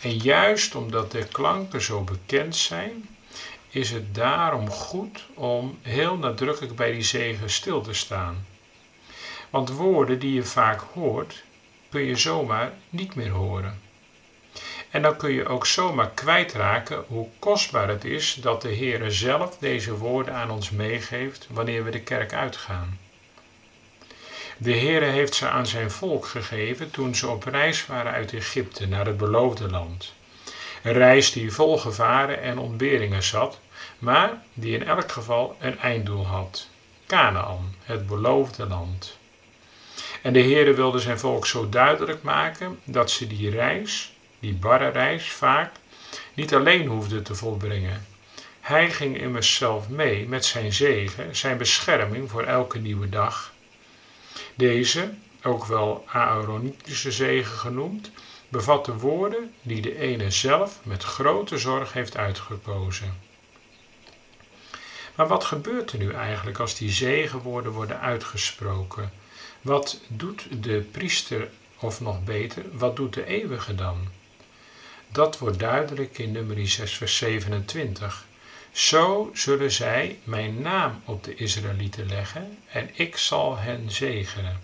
En 0.00 0.16
juist 0.16 0.74
omdat 0.74 1.10
de 1.10 1.26
klanken 1.32 1.82
zo 1.82 2.02
bekend 2.02 2.56
zijn, 2.56 3.08
is 3.70 3.90
het 3.90 4.14
daarom 4.14 4.70
goed 4.70 5.26
om 5.34 5.78
heel 5.82 6.16
nadrukkelijk 6.16 6.74
bij 6.76 6.92
die 6.92 7.02
zegen 7.02 7.50
stil 7.50 7.80
te 7.80 7.92
staan. 7.92 8.46
Want 9.50 9.70
woorden 9.70 10.18
die 10.18 10.32
je 10.34 10.44
vaak 10.44 10.80
hoort, 10.92 11.42
kun 11.88 12.02
je 12.02 12.16
zomaar 12.16 12.72
niet 12.90 13.14
meer 13.14 13.30
horen. 13.30 13.89
En 14.90 15.02
dan 15.02 15.16
kun 15.16 15.32
je 15.32 15.46
ook 15.46 15.66
zomaar 15.66 16.10
kwijtraken 16.10 17.04
hoe 17.06 17.28
kostbaar 17.38 17.88
het 17.88 18.04
is 18.04 18.34
dat 18.34 18.62
de 18.62 18.74
Heere 18.76 19.10
zelf 19.10 19.58
deze 19.58 19.96
woorden 19.96 20.34
aan 20.34 20.50
ons 20.50 20.70
meegeeft 20.70 21.46
wanneer 21.50 21.84
we 21.84 21.90
de 21.90 22.00
kerk 22.00 22.32
uitgaan. 22.32 22.98
De 24.56 24.76
Heere 24.76 25.04
heeft 25.04 25.34
ze 25.34 25.48
aan 25.48 25.66
zijn 25.66 25.90
volk 25.90 26.26
gegeven 26.26 26.90
toen 26.90 27.14
ze 27.14 27.28
op 27.28 27.44
reis 27.44 27.86
waren 27.86 28.12
uit 28.12 28.32
Egypte 28.32 28.86
naar 28.88 29.06
het 29.06 29.16
beloofde 29.16 29.70
land. 29.70 30.12
Een 30.82 30.92
reis 30.92 31.32
die 31.32 31.52
vol 31.52 31.78
gevaren 31.78 32.40
en 32.40 32.58
ontberingen 32.58 33.22
zat, 33.22 33.60
maar 33.98 34.42
die 34.54 34.74
in 34.74 34.86
elk 34.86 35.12
geval 35.12 35.56
een 35.60 35.78
einddoel 35.78 36.26
had. 36.26 36.68
Canaan, 37.06 37.74
het 37.84 38.06
beloofde 38.06 38.66
land. 38.66 39.18
En 40.22 40.32
de 40.32 40.42
Heere 40.42 40.74
wilde 40.74 40.98
zijn 40.98 41.18
volk 41.18 41.46
zo 41.46 41.68
duidelijk 41.68 42.22
maken 42.22 42.80
dat 42.84 43.10
ze 43.10 43.26
die 43.26 43.50
reis, 43.50 44.12
die 44.40 44.54
barre 44.54 44.88
reis 44.88 45.32
vaak, 45.32 45.72
niet 46.34 46.54
alleen 46.54 46.86
hoefden 46.86 47.22
te 47.22 47.34
volbrengen. 47.34 48.06
Hij 48.60 48.90
ging 48.90 49.20
immers 49.20 49.54
zelf 49.54 49.88
mee 49.88 50.28
met 50.28 50.44
zijn 50.44 50.72
zegen, 50.72 51.36
zijn 51.36 51.58
bescherming 51.58 52.30
voor 52.30 52.42
elke 52.42 52.78
nieuwe 52.78 53.08
dag. 53.08 53.52
Deze, 54.54 55.14
ook 55.42 55.66
wel 55.66 56.04
Aaronitische 56.06 57.12
zegen 57.12 57.58
genoemd, 57.58 58.10
bevat 58.48 58.84
de 58.84 58.96
woorden 58.96 59.54
die 59.62 59.80
de 59.80 59.98
ene 59.98 60.30
zelf 60.30 60.78
met 60.82 61.02
grote 61.02 61.58
zorg 61.58 61.92
heeft 61.92 62.16
uitgekozen. 62.16 63.18
Maar 65.14 65.28
wat 65.28 65.44
gebeurt 65.44 65.92
er 65.92 65.98
nu 65.98 66.12
eigenlijk 66.12 66.58
als 66.58 66.74
die 66.74 66.90
zegenwoorden 66.90 67.72
worden 67.72 68.00
uitgesproken? 68.00 69.12
Wat 69.60 70.00
doet 70.08 70.46
de 70.62 70.80
priester, 70.90 71.48
of 71.78 72.00
nog 72.00 72.24
beter, 72.24 72.64
wat 72.72 72.96
doet 72.96 73.14
de 73.14 73.26
eeuwige 73.26 73.74
dan? 73.74 74.08
Dat 75.12 75.38
wordt 75.38 75.58
duidelijk 75.58 76.18
in 76.18 76.32
nummer 76.32 76.68
6, 76.68 76.96
vers 76.96 77.16
27. 77.16 78.26
Zo 78.72 79.30
zullen 79.34 79.70
zij 79.70 80.18
mijn 80.24 80.60
naam 80.60 81.02
op 81.04 81.24
de 81.24 81.34
Israëlieten 81.34 82.08
leggen 82.08 82.58
en 82.68 82.90
ik 82.92 83.16
zal 83.16 83.56
hen 83.56 83.90
zegenen. 83.90 84.60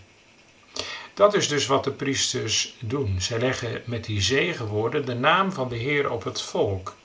Dat 1.15 1.35
is 1.35 1.49
dus 1.49 1.67
wat 1.67 1.85
de 1.85 1.91
priesters 1.91 2.77
doen. 2.81 3.21
Zij 3.21 3.39
leggen 3.39 3.83
met 3.85 4.05
die 4.05 4.21
zegenwoorden 4.21 5.07
de 5.07 5.15
naam 5.15 5.53
van 5.53 5.69
de 5.69 5.77
Heer 5.77 6.11
op 6.11 6.25
het 6.25 6.43
volk. 6.43 6.97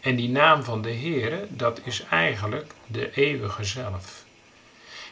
En 0.00 0.16
die 0.16 0.28
naam 0.28 0.62
van 0.64 0.82
de 0.82 0.90
Heer, 0.90 1.46
dat 1.48 1.80
is 1.84 2.02
eigenlijk 2.10 2.72
de 2.86 3.10
eeuwige 3.14 3.64
zelf. 3.64 4.24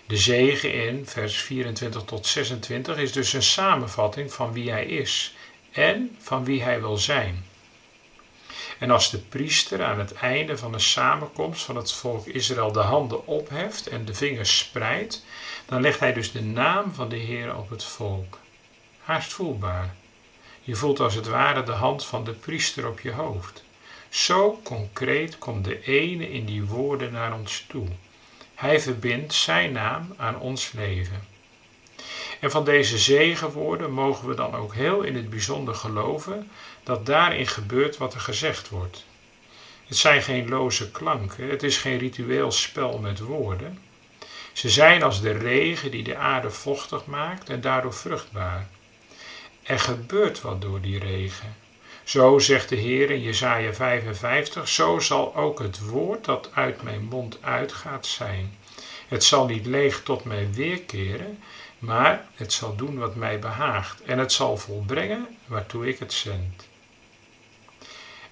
De 0.06 0.16
zegen 0.16 0.72
in 0.72 1.06
vers 1.06 1.36
24 1.36 2.02
tot 2.02 2.26
26 2.26 2.96
is 2.96 3.12
dus 3.12 3.32
een 3.32 3.42
samenvatting 3.42 4.32
van 4.32 4.52
wie 4.52 4.70
hij 4.70 4.86
is 4.86 5.34
en 5.72 6.16
van 6.18 6.44
wie 6.44 6.62
hij 6.62 6.80
wil 6.80 6.96
zijn. 6.96 7.50
En 8.82 8.90
als 8.90 9.10
de 9.10 9.18
priester 9.18 9.82
aan 9.84 9.98
het 9.98 10.12
einde 10.12 10.58
van 10.58 10.72
de 10.72 10.78
samenkomst 10.78 11.64
van 11.64 11.76
het 11.76 11.92
volk 11.92 12.26
Israël 12.26 12.72
de 12.72 12.80
handen 12.80 13.26
opheft 13.26 13.86
en 13.86 14.04
de 14.04 14.14
vingers 14.14 14.58
spreidt, 14.58 15.24
dan 15.66 15.80
legt 15.80 16.00
hij 16.00 16.12
dus 16.12 16.32
de 16.32 16.42
naam 16.42 16.94
van 16.94 17.08
de 17.08 17.16
Heer 17.16 17.56
op 17.56 17.70
het 17.70 17.84
volk. 17.84 18.38
Haast 19.02 19.32
voelbaar. 19.32 19.94
Je 20.62 20.74
voelt 20.74 21.00
als 21.00 21.14
het 21.14 21.28
ware 21.28 21.62
de 21.62 21.72
hand 21.72 22.04
van 22.04 22.24
de 22.24 22.32
priester 22.32 22.88
op 22.88 23.00
je 23.00 23.12
hoofd. 23.12 23.64
Zo 24.08 24.60
concreet 24.62 25.38
komt 25.38 25.64
de 25.64 25.82
ene 25.82 26.32
in 26.32 26.44
die 26.44 26.64
woorden 26.64 27.12
naar 27.12 27.34
ons 27.34 27.64
toe. 27.68 27.86
Hij 28.54 28.80
verbindt 28.80 29.34
zijn 29.34 29.72
naam 29.72 30.14
aan 30.16 30.38
ons 30.38 30.72
leven. 30.72 31.30
En 32.40 32.50
van 32.50 32.64
deze 32.64 32.98
zegenwoorden 32.98 33.92
mogen 33.92 34.28
we 34.28 34.34
dan 34.34 34.54
ook 34.54 34.74
heel 34.74 35.02
in 35.02 35.16
het 35.16 35.30
bijzonder 35.30 35.74
geloven 35.74 36.50
dat 36.82 37.06
daarin 37.06 37.46
gebeurt 37.46 37.96
wat 37.96 38.14
er 38.14 38.20
gezegd 38.20 38.68
wordt. 38.68 39.04
Het 39.86 39.96
zijn 39.96 40.22
geen 40.22 40.48
loze 40.48 40.90
klanken, 40.90 41.48
het 41.48 41.62
is 41.62 41.76
geen 41.76 41.98
ritueel 41.98 42.52
spel 42.52 42.98
met 42.98 43.18
woorden. 43.18 43.78
Ze 44.52 44.70
zijn 44.70 45.02
als 45.02 45.20
de 45.20 45.32
regen 45.32 45.90
die 45.90 46.02
de 46.02 46.16
aarde 46.16 46.50
vochtig 46.50 47.06
maakt 47.06 47.48
en 47.48 47.60
daardoor 47.60 47.94
vruchtbaar. 47.94 48.68
Er 49.62 49.78
gebeurt 49.78 50.40
wat 50.40 50.60
door 50.60 50.80
die 50.80 50.98
regen. 50.98 51.56
Zo 52.04 52.38
zegt 52.38 52.68
de 52.68 52.76
Heer 52.76 53.10
in 53.10 53.22
Jesaja 53.22 53.74
55, 53.74 54.68
zo 54.68 54.98
zal 54.98 55.36
ook 55.36 55.58
het 55.58 55.80
woord 55.80 56.24
dat 56.24 56.50
uit 56.54 56.82
mijn 56.82 57.04
mond 57.04 57.38
uitgaat 57.42 58.06
zijn. 58.06 58.54
Het 59.08 59.24
zal 59.24 59.46
niet 59.46 59.66
leeg 59.66 60.02
tot 60.02 60.24
mij 60.24 60.48
weerkeren, 60.52 61.38
maar 61.78 62.26
het 62.34 62.52
zal 62.52 62.76
doen 62.76 62.98
wat 62.98 63.14
mij 63.14 63.38
behaagt 63.38 64.02
en 64.02 64.18
het 64.18 64.32
zal 64.32 64.56
volbrengen 64.56 65.26
waartoe 65.46 65.88
ik 65.88 65.98
het 65.98 66.12
zend. 66.12 66.68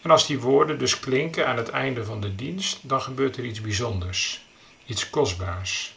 En 0.02 0.10
als 0.10 0.26
die 0.26 0.40
woorden 0.40 0.78
dus 0.78 1.00
klinken 1.00 1.46
aan 1.46 1.56
het 1.56 1.68
einde 1.68 2.04
van 2.04 2.20
de 2.20 2.34
dienst, 2.34 2.88
dan 2.88 3.02
gebeurt 3.02 3.36
er 3.36 3.44
iets 3.44 3.60
bijzonders, 3.60 4.40
iets 4.86 5.10
kostbaars. 5.10 5.94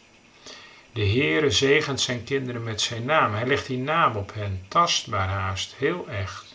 De 0.92 1.06
Heere 1.06 1.50
zegent 1.50 2.00
zijn 2.00 2.24
kinderen 2.24 2.62
met 2.62 2.80
zijn 2.80 3.04
naam. 3.04 3.34
Hij 3.34 3.46
legt 3.46 3.66
die 3.66 3.78
naam 3.78 4.16
op 4.16 4.34
hen, 4.34 4.64
tastbaar 4.68 5.28
haast, 5.28 5.74
heel 5.76 6.08
echt. 6.08 6.54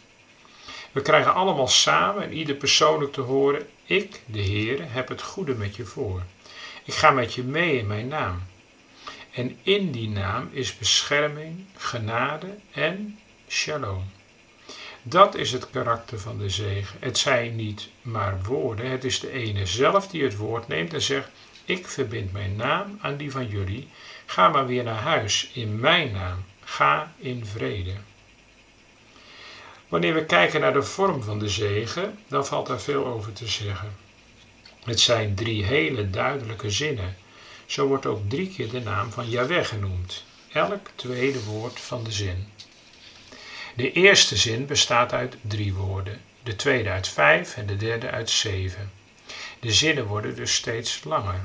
We 0.91 1.01
krijgen 1.01 1.33
allemaal 1.33 1.67
samen 1.67 2.23
en 2.23 2.33
ieder 2.33 2.55
persoonlijk 2.55 3.13
te 3.13 3.21
horen: 3.21 3.67
Ik, 3.85 4.21
de 4.25 4.41
Heere, 4.41 4.83
heb 4.83 5.07
het 5.07 5.21
goede 5.21 5.53
met 5.55 5.75
je 5.75 5.85
voor. 5.85 6.23
Ik 6.83 6.93
ga 6.93 7.12
met 7.12 7.33
je 7.33 7.43
mee 7.43 7.77
in 7.77 7.88
mijn 7.88 8.07
naam. 8.07 8.43
En 9.31 9.57
in 9.63 9.91
die 9.91 10.09
naam 10.09 10.49
is 10.51 10.77
bescherming, 10.77 11.65
genade 11.77 12.57
en 12.71 13.19
shalom. 13.47 14.03
Dat 15.03 15.35
is 15.35 15.51
het 15.51 15.69
karakter 15.69 16.19
van 16.19 16.38
de 16.38 16.49
zegen. 16.49 16.97
Het 16.99 17.17
zijn 17.17 17.55
niet 17.55 17.89
maar 18.01 18.43
woorden, 18.43 18.91
het 18.91 19.03
is 19.03 19.19
de 19.19 19.31
ene 19.31 19.65
zelf 19.65 20.07
die 20.07 20.23
het 20.23 20.35
woord 20.35 20.67
neemt 20.67 20.93
en 20.93 21.01
zegt: 21.01 21.29
Ik 21.65 21.88
verbind 21.88 22.31
mijn 22.31 22.55
naam 22.55 22.97
aan 23.01 23.17
die 23.17 23.31
van 23.31 23.47
jullie. 23.47 23.88
Ga 24.25 24.49
maar 24.49 24.67
weer 24.67 24.83
naar 24.83 25.01
huis 25.01 25.49
in 25.53 25.79
mijn 25.79 26.12
naam. 26.12 26.43
Ga 26.63 27.13
in 27.17 27.45
vrede. 27.45 27.93
Wanneer 29.88 30.13
we 30.13 30.25
kijken 30.25 30.62
naar 30.62 30.73
de 30.73 30.83
vorm 30.83 31.23
van 31.23 31.39
de 31.39 31.49
zegen, 31.49 32.17
dan 32.27 32.45
valt 32.45 32.67
daar 32.67 32.81
veel 32.81 33.05
over 33.05 33.33
te 33.33 33.47
zeggen. 33.47 33.95
Het 34.83 34.99
zijn 34.99 35.35
drie 35.35 35.63
hele 35.63 36.09
duidelijke 36.09 36.69
zinnen. 36.69 37.17
Zo 37.65 37.88
wordt 37.88 38.05
ook 38.05 38.29
drie 38.29 38.49
keer 38.49 38.69
de 38.69 38.79
naam 38.79 39.12
van 39.12 39.29
Yahweh 39.29 39.65
genoemd. 39.65 40.23
Elk 40.51 40.88
tweede 40.95 41.43
woord 41.43 41.79
van 41.79 42.03
de 42.03 42.12
zin. 42.12 42.47
De 43.79 43.91
eerste 43.91 44.37
zin 44.37 44.65
bestaat 44.65 45.13
uit 45.13 45.37
drie 45.41 45.73
woorden, 45.73 46.21
de 46.43 46.55
tweede 46.55 46.89
uit 46.89 47.07
vijf 47.07 47.57
en 47.57 47.65
de 47.65 47.75
derde 47.77 48.09
uit 48.09 48.29
zeven. 48.29 48.91
De 49.59 49.71
zinnen 49.71 50.05
worden 50.05 50.35
dus 50.35 50.55
steeds 50.55 51.03
langer. 51.03 51.39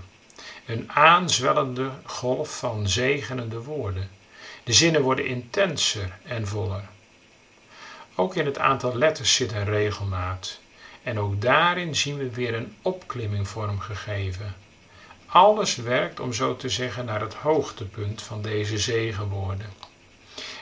Een 0.66 0.92
aanzwellende 0.92 1.90
golf 2.04 2.58
van 2.58 2.88
zegenende 2.88 3.62
woorden. 3.62 4.10
De 4.64 4.72
zinnen 4.72 5.02
worden 5.02 5.26
intenser 5.26 6.18
en 6.22 6.46
voller. 6.46 6.84
Ook 8.14 8.36
in 8.36 8.46
het 8.46 8.58
aantal 8.58 8.96
letters 8.96 9.34
zit 9.34 9.52
een 9.52 9.64
regelmaat. 9.64 10.60
En 11.02 11.18
ook 11.18 11.40
daarin 11.40 11.96
zien 11.96 12.16
we 12.16 12.30
weer 12.30 12.54
een 12.54 12.74
opklimming 12.82 13.48
vormgegeven. 13.48 14.54
Alles 15.26 15.76
werkt, 15.76 16.20
om 16.20 16.32
zo 16.32 16.56
te 16.56 16.68
zeggen, 16.68 17.04
naar 17.04 17.20
het 17.20 17.34
hoogtepunt 17.34 18.22
van 18.22 18.42
deze 18.42 18.78
zegenwoorden. 18.78 19.83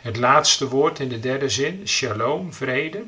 Het 0.03 0.17
laatste 0.17 0.69
woord 0.69 0.99
in 0.99 1.09
de 1.09 1.21
derde 1.21 1.49
zin, 1.49 1.89
shalom, 1.89 2.53
vrede. 2.53 3.05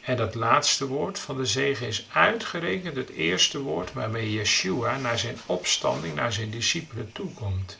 En 0.00 0.16
dat 0.16 0.34
laatste 0.34 0.86
woord 0.86 1.18
van 1.18 1.36
de 1.36 1.46
zegen 1.46 1.86
is 1.86 2.06
uitgerekend 2.12 2.96
het 2.96 3.10
eerste 3.10 3.60
woord 3.60 3.92
waarmee 3.92 4.32
Yeshua 4.32 4.96
naar 4.96 5.18
zijn 5.18 5.36
opstanding, 5.46 6.14
naar 6.14 6.32
zijn 6.32 6.50
discipelen 6.50 7.12
toekomt. 7.12 7.78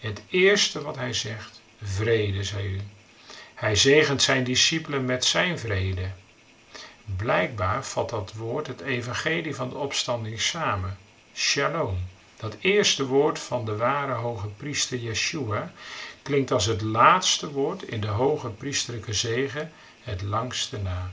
Het 0.00 0.22
eerste 0.28 0.82
wat 0.82 0.96
hij 0.96 1.12
zegt, 1.12 1.60
vrede, 1.82 2.44
zei 2.44 2.66
u. 2.66 2.80
Hij 3.54 3.76
zegent 3.76 4.22
zijn 4.22 4.44
discipelen 4.44 5.04
met 5.04 5.24
zijn 5.24 5.58
vrede. 5.58 6.10
Blijkbaar 7.16 7.84
vat 7.84 8.10
dat 8.10 8.32
woord 8.32 8.66
het 8.66 8.80
evangelie 8.80 9.54
van 9.54 9.68
de 9.68 9.76
opstanding 9.76 10.40
samen. 10.40 10.98
Shalom. 11.34 11.98
Dat 12.36 12.56
eerste 12.60 13.06
woord 13.06 13.38
van 13.38 13.64
de 13.64 13.76
ware 13.76 14.12
hoge 14.12 14.48
priester 14.48 14.98
Yeshua 14.98 15.72
klinkt 16.22 16.50
als 16.50 16.66
het 16.66 16.82
laatste 16.82 17.50
woord 17.50 17.82
in 17.82 18.00
de 18.00 18.06
hoge 18.06 18.48
priesterlijke 18.48 19.12
zegen 19.12 19.72
het 20.02 20.22
langste 20.22 20.78
na. 20.78 21.10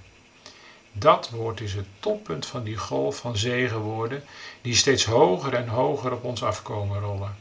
Dat 0.92 1.30
woord 1.30 1.62
is 1.62 1.74
het 1.74 1.86
toppunt 2.00 2.46
van 2.46 2.64
die 2.64 2.78
golf 2.78 3.18
van 3.18 3.38
zegenwoorden 3.38 4.24
die 4.62 4.76
steeds 4.76 5.06
hoger 5.06 5.54
en 5.54 5.68
hoger 5.68 6.12
op 6.12 6.24
ons 6.24 6.44
afkomen 6.44 7.00
rollen. 7.00 7.36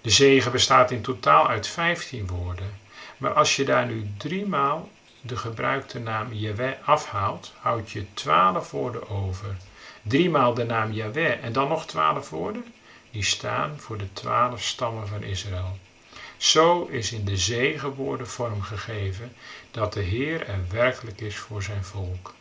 De 0.00 0.10
zegen 0.10 0.52
bestaat 0.52 0.90
in 0.90 1.02
totaal 1.02 1.48
uit 1.48 1.66
15 1.66 2.26
woorden, 2.26 2.78
maar 3.16 3.32
als 3.32 3.56
je 3.56 3.64
daar 3.64 3.86
nu 3.86 4.10
driemaal 4.16 4.88
de 5.20 5.36
gebruikte 5.36 5.98
naam 5.98 6.32
Jewe 6.32 6.76
afhaalt, 6.84 7.52
houd 7.60 7.90
je 7.90 8.06
12 8.14 8.70
woorden 8.70 9.08
over. 9.08 9.56
Driemaal 10.02 10.54
de 10.54 10.64
naam 10.64 10.92
Yahweh 10.92 11.44
en 11.44 11.52
dan 11.52 11.68
nog 11.68 11.86
12 11.86 12.30
woorden, 12.30 12.64
die 13.10 13.24
staan 13.24 13.74
voor 13.78 13.98
de 13.98 14.12
12 14.12 14.62
stammen 14.62 15.08
van 15.08 15.22
Israël. 15.22 15.78
Zo 16.40 16.84
is 16.84 17.12
in 17.12 17.24
de 17.24 17.36
zegenwoorden 17.36 18.26
vorm 18.26 18.62
gegeven 18.62 19.32
dat 19.70 19.92
de 19.92 20.00
Heer 20.00 20.46
er 20.46 20.64
werkelijk 20.70 21.20
is 21.20 21.36
voor 21.36 21.62
zijn 21.62 21.84
volk. 21.84 22.34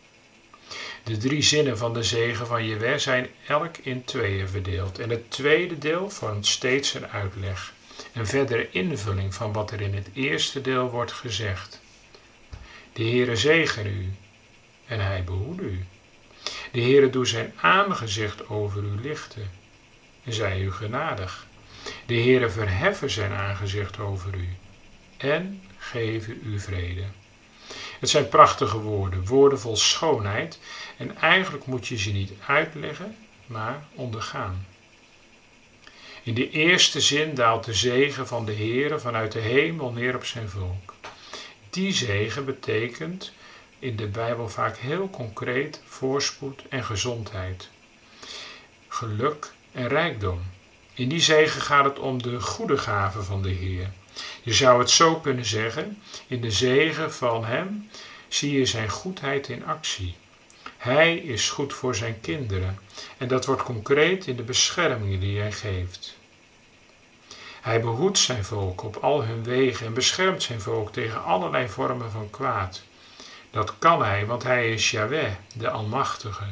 De 1.03 1.17
drie 1.17 1.41
zinnen 1.41 1.77
van 1.77 1.93
de 1.93 2.03
zegen 2.03 2.47
van 2.47 2.65
Jewe 2.65 2.99
zijn 2.99 3.27
elk 3.47 3.77
in 3.77 4.03
tweeën 4.03 4.47
verdeeld 4.47 4.99
en 4.99 5.09
het 5.09 5.31
tweede 5.31 5.77
deel 5.77 6.09
vormt 6.09 6.45
steeds 6.45 6.93
een 6.93 7.07
uitleg, 7.07 7.73
een 8.13 8.27
verdere 8.27 8.69
invulling 8.71 9.33
van 9.33 9.53
wat 9.53 9.71
er 9.71 9.81
in 9.81 9.93
het 9.93 10.09
eerste 10.13 10.61
deel 10.61 10.89
wordt 10.89 11.11
gezegd. 11.11 11.81
De 12.93 13.03
Heere 13.03 13.35
zegen 13.35 13.85
u 13.85 14.13
en 14.85 14.99
hij 14.99 15.23
behoede 15.23 15.63
u. 15.63 15.85
De 16.71 16.81
Heere 16.81 17.09
doet 17.09 17.27
zijn 17.27 17.53
aangezicht 17.55 18.49
over 18.49 18.83
u 18.83 19.01
lichten 19.01 19.51
en 20.23 20.33
zij 20.33 20.61
u 20.61 20.71
genadig. 20.71 21.47
De 22.05 22.13
Heere 22.13 22.49
verheffen 22.49 23.09
zijn 23.09 23.31
aangezicht 23.31 23.99
over 23.99 24.35
u 24.35 24.49
en 25.17 25.61
geven 25.77 26.41
u 26.43 26.59
vrede. 26.59 27.03
Het 27.99 28.09
zijn 28.09 28.29
prachtige 28.29 28.79
woorden, 28.79 29.25
woorden 29.25 29.59
vol 29.59 29.75
schoonheid 29.75 30.59
en 30.97 31.17
eigenlijk 31.17 31.65
moet 31.65 31.87
je 31.87 31.97
ze 31.97 32.11
niet 32.11 32.31
uitleggen, 32.47 33.15
maar 33.45 33.83
ondergaan. 33.93 34.65
In 36.23 36.33
de 36.33 36.49
eerste 36.49 37.01
zin 37.01 37.33
daalt 37.35 37.65
de 37.65 37.73
zegen 37.73 38.27
van 38.27 38.45
de 38.45 38.53
Heere 38.53 38.99
vanuit 38.99 39.31
de 39.31 39.39
hemel 39.39 39.91
neer 39.91 40.15
op 40.15 40.25
zijn 40.25 40.49
volk. 40.49 40.93
Die 41.69 41.93
zegen 41.93 42.45
betekent 42.45 43.33
in 43.79 43.95
de 43.95 44.07
Bijbel 44.07 44.49
vaak 44.49 44.77
heel 44.77 45.09
concreet 45.09 45.81
voorspoed 45.85 46.63
en 46.69 46.83
gezondheid, 46.83 47.69
geluk 48.87 49.51
en 49.71 49.87
rijkdom. 49.87 50.41
In 50.99 51.09
die 51.09 51.21
zegen 51.21 51.61
gaat 51.61 51.85
het 51.85 51.99
om 51.99 52.21
de 52.21 52.41
goede 52.41 52.77
gaven 52.77 53.25
van 53.25 53.41
de 53.41 53.49
Heer. 53.49 53.89
Je 54.41 54.53
zou 54.53 54.79
het 54.79 54.89
zo 54.89 55.15
kunnen 55.15 55.45
zeggen: 55.45 56.01
in 56.27 56.41
de 56.41 56.51
zegen 56.51 57.13
van 57.13 57.45
Hem 57.45 57.89
zie 58.27 58.57
je 58.57 58.65
Zijn 58.65 58.89
goedheid 58.89 59.47
in 59.47 59.65
actie. 59.65 60.15
Hij 60.77 61.17
is 61.17 61.49
goed 61.49 61.73
voor 61.73 61.95
Zijn 61.95 62.19
kinderen 62.21 62.79
en 63.17 63.27
dat 63.27 63.45
wordt 63.45 63.63
concreet 63.63 64.27
in 64.27 64.35
de 64.35 64.43
bescherming 64.43 65.19
die 65.19 65.39
Hij 65.39 65.51
geeft. 65.51 66.17
Hij 67.61 67.81
behoedt 67.81 68.17
zijn 68.17 68.45
volk 68.45 68.83
op 68.83 68.95
al 68.95 69.23
hun 69.23 69.43
wegen 69.43 69.85
en 69.85 69.93
beschermt 69.93 70.43
zijn 70.43 70.61
volk 70.61 70.91
tegen 70.91 71.23
allerlei 71.23 71.69
vormen 71.69 72.11
van 72.11 72.29
kwaad. 72.29 72.81
Dat 73.51 73.73
kan 73.79 74.03
hij, 74.03 74.25
want 74.25 74.43
hij 74.43 74.71
is 74.71 74.91
Yahweh, 74.91 75.31
de 75.53 75.69
Almachtige. 75.69 76.45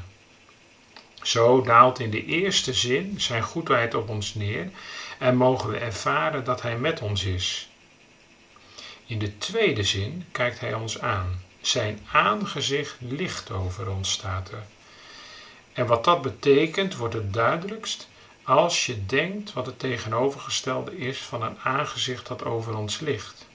Zo 1.27 1.61
daalt 1.61 1.99
in 1.99 2.09
de 2.09 2.25
eerste 2.25 2.73
zin 2.73 3.21
zijn 3.21 3.43
goedheid 3.43 3.93
op 3.93 4.09
ons 4.09 4.35
neer 4.35 4.69
en 5.19 5.35
mogen 5.35 5.69
we 5.69 5.77
ervaren 5.77 6.43
dat 6.43 6.61
hij 6.61 6.77
met 6.77 7.01
ons 7.01 7.23
is. 7.23 7.69
In 9.05 9.19
de 9.19 9.37
tweede 9.37 9.83
zin 9.83 10.25
kijkt 10.31 10.59
hij 10.59 10.73
ons 10.73 10.99
aan. 11.01 11.41
Zijn 11.61 11.99
aangezicht 12.11 12.95
licht 12.99 13.51
over 13.51 13.89
ons, 13.89 14.11
staat 14.11 14.51
er. 14.51 14.63
En 15.73 15.85
wat 15.85 16.03
dat 16.03 16.21
betekent, 16.21 16.95
wordt 16.95 17.13
het 17.13 17.33
duidelijkst 17.33 18.07
als 18.43 18.85
je 18.85 19.05
denkt 19.05 19.53
wat 19.53 19.65
het 19.65 19.79
tegenovergestelde 19.79 20.97
is 20.97 21.17
van 21.17 21.41
een 21.41 21.59
aangezicht 21.59 22.27
dat 22.27 22.43
over 22.43 22.77
ons 22.77 22.99
ligt. 22.99 23.47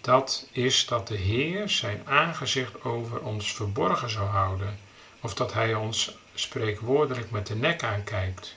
Dat 0.00 0.48
is 0.52 0.86
dat 0.86 1.08
de 1.08 1.16
Heer 1.16 1.68
zijn 1.68 2.02
aangezicht 2.04 2.84
over 2.84 3.20
ons 3.20 3.52
verborgen 3.52 4.10
zou 4.10 4.28
houden, 4.28 4.78
of 5.20 5.34
dat 5.34 5.52
Hij 5.52 5.74
ons 5.74 6.22
spreekwoordelijk 6.34 7.30
met 7.30 7.46
de 7.46 7.54
nek 7.54 7.82
aankijkt. 7.82 8.56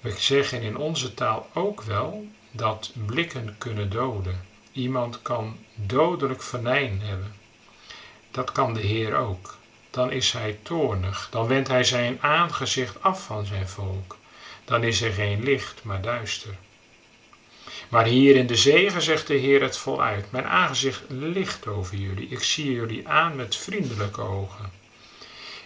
We 0.00 0.10
zeggen 0.10 0.62
in 0.62 0.76
onze 0.76 1.14
taal 1.14 1.50
ook 1.54 1.82
wel 1.82 2.26
dat 2.50 2.92
blikken 3.06 3.54
kunnen 3.58 3.90
doden. 3.90 4.40
Iemand 4.72 5.22
kan 5.22 5.58
dodelijk 5.74 6.42
venijn 6.42 7.00
hebben. 7.00 7.34
Dat 8.30 8.52
kan 8.52 8.74
de 8.74 8.80
Heer 8.80 9.16
ook. 9.16 9.58
Dan 9.90 10.12
is 10.12 10.32
hij 10.32 10.58
toornig. 10.62 11.28
Dan 11.30 11.46
wendt 11.46 11.68
hij 11.68 11.84
zijn 11.84 12.18
aangezicht 12.20 13.02
af 13.02 13.24
van 13.24 13.46
zijn 13.46 13.68
volk. 13.68 14.16
Dan 14.64 14.84
is 14.84 15.00
er 15.00 15.12
geen 15.12 15.42
licht, 15.42 15.84
maar 15.84 16.02
duister. 16.02 16.54
Maar 17.88 18.04
hier 18.04 18.36
in 18.36 18.46
de 18.46 18.56
zegen 18.56 19.02
zegt 19.02 19.26
de 19.26 19.34
Heer 19.34 19.62
het 19.62 19.76
voluit. 19.76 20.30
Mijn 20.32 20.46
aangezicht 20.46 21.02
ligt 21.08 21.66
over 21.66 21.96
jullie. 21.96 22.28
Ik 22.28 22.42
zie 22.42 22.72
jullie 22.72 23.08
aan 23.08 23.36
met 23.36 23.56
vriendelijke 23.56 24.20
ogen. 24.20 24.79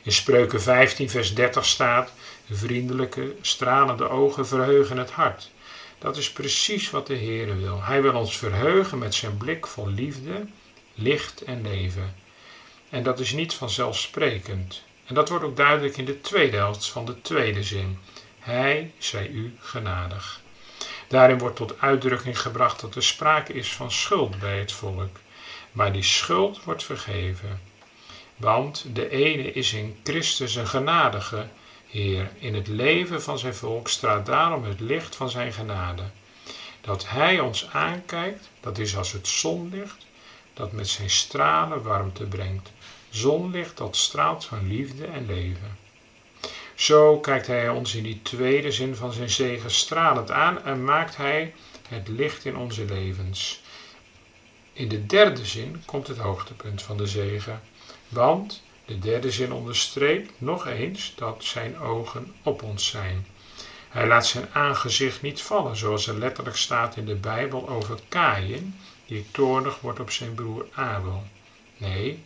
In 0.05 0.13
Spreuken 0.13 0.61
15, 0.63 1.11
vers 1.11 1.35
30 1.35 1.65
staat: 1.65 2.13
Vriendelijke, 2.51 3.35
stralende 3.41 4.09
ogen 4.09 4.47
verheugen 4.47 4.97
het 4.97 5.11
hart. 5.11 5.51
Dat 5.99 6.17
is 6.17 6.33
precies 6.33 6.91
wat 6.91 7.07
de 7.07 7.15
Heer 7.15 7.59
wil. 7.59 7.83
Hij 7.83 8.03
wil 8.03 8.15
ons 8.15 8.37
verheugen 8.37 8.99
met 8.99 9.15
zijn 9.15 9.37
blik 9.37 9.67
vol 9.67 9.89
liefde, 9.89 10.47
licht 10.95 11.43
en 11.43 11.63
leven. 11.63 12.15
En 12.91 13.03
dat 13.03 13.21
is 13.21 13.33
niet 13.33 13.55
vanzelfsprekend. 13.55 14.83
En 15.07 15.15
dat 15.15 15.29
wordt 15.29 15.45
ook 15.45 15.57
duidelijk 15.57 15.97
in 15.97 16.05
de 16.05 16.21
tweede 16.21 16.57
helft 16.57 16.89
van 16.89 17.05
de 17.05 17.21
tweede 17.21 17.63
zin. 17.63 17.99
Hij 18.39 18.93
zij 18.99 19.29
u 19.29 19.57
genadig. 19.61 20.41
Daarin 21.09 21.39
wordt 21.39 21.57
tot 21.57 21.81
uitdrukking 21.81 22.41
gebracht 22.41 22.81
dat 22.81 22.95
er 22.95 23.03
sprake 23.03 23.53
is 23.53 23.73
van 23.73 23.93
schuld 23.93 24.39
bij 24.39 24.59
het 24.59 24.73
volk. 24.73 25.17
Maar 25.73 25.93
die 25.93 26.03
schuld 26.03 26.65
wordt 26.65 26.85
vergeven. 26.85 27.61
Want 28.37 28.85
de 28.93 29.09
ene 29.09 29.53
is 29.53 29.73
in 29.73 29.97
Christus 30.03 30.55
een 30.55 30.67
genadige 30.67 31.49
Heer. 31.89 32.31
In 32.39 32.55
het 32.55 32.67
leven 32.67 33.23
van 33.23 33.39
zijn 33.39 33.55
volk 33.55 33.89
straalt 33.89 34.27
daarom 34.27 34.65
het 34.65 34.81
licht 34.81 35.17
van 35.17 35.31
zijn 35.31 35.53
genade. 35.53 36.03
Dat 36.81 37.09
Hij 37.09 37.41
ons 37.41 37.69
aankijkt, 37.73 38.51
dat 38.61 38.79
is 38.79 38.97
als 38.97 39.13
het 39.13 39.29
zonlicht, 39.29 40.07
dat 40.55 40.73
met 40.73 40.89
zijn 40.89 41.11
stralen 41.11 41.83
warmte 41.83 42.25
brengt. 42.25 42.73
Zonlicht 43.11 43.77
dat 43.77 43.97
straalt 43.97 44.45
van 44.45 44.69
liefde 44.69 45.07
en 45.07 45.27
leven. 45.27 45.79
Zo 46.75 47.19
kijkt 47.21 47.47
Hij 47.47 47.69
ons 47.69 47.95
in 47.95 48.03
die 48.03 48.23
tweede 48.23 48.73
zin 48.73 48.97
van 48.97 49.13
zijn 49.13 49.31
zegen 49.31 49.71
stralend 49.71 50.31
aan 50.31 50.65
en 50.65 50.85
maakt 50.85 51.17
Hij 51.17 51.55
het 51.89 52.09
licht 52.09 52.45
in 52.45 52.57
onze 52.57 52.85
levens. 52.85 53.63
In 54.77 54.89
de 54.89 55.07
derde 55.07 55.47
zin 55.47 55.83
komt 55.85 56.07
het 56.07 56.19
hoogtepunt 56.19 56.83
van 56.83 56.97
de 56.97 57.07
zegen. 57.07 57.63
Want 58.09 58.63
de 58.85 58.99
derde 58.99 59.31
zin 59.31 59.53
onderstreept 59.53 60.31
nog 60.39 60.67
eens 60.67 61.13
dat 61.17 61.45
zijn 61.45 61.79
ogen 61.79 62.35
op 62.43 62.63
ons 62.63 62.87
zijn. 62.87 63.27
Hij 63.89 64.07
laat 64.07 64.27
zijn 64.27 64.49
aangezicht 64.53 65.23
niet 65.23 65.43
vallen, 65.43 65.77
zoals 65.77 66.07
er 66.07 66.19
letterlijk 66.19 66.57
staat 66.57 66.97
in 66.97 67.07
de 67.07 67.15
Bijbel 67.15 67.69
over 67.69 67.99
Kaïn, 68.09 68.79
die 69.07 69.27
toornig 69.31 69.81
wordt 69.81 70.01
op 70.01 70.11
zijn 70.11 70.35
broer 70.35 70.67
Abel. 70.73 71.25
Nee, 71.77 72.23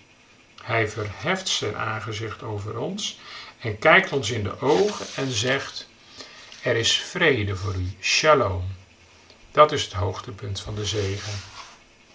hij 0.62 0.88
verheft 0.88 1.48
zijn 1.48 1.76
aangezicht 1.76 2.42
over 2.42 2.78
ons 2.78 3.18
en 3.58 3.78
kijkt 3.78 4.12
ons 4.12 4.30
in 4.30 4.42
de 4.42 4.60
ogen 4.60 5.06
en 5.16 5.30
zegt: 5.30 5.88
Er 6.62 6.76
is 6.76 6.96
vrede 6.96 7.56
voor 7.56 7.74
u, 7.74 7.92
shalom. 8.00 8.64
Dat 9.50 9.72
is 9.72 9.84
het 9.84 9.92
hoogtepunt 9.92 10.60
van 10.60 10.74
de 10.74 10.86
zegen. 10.86 11.32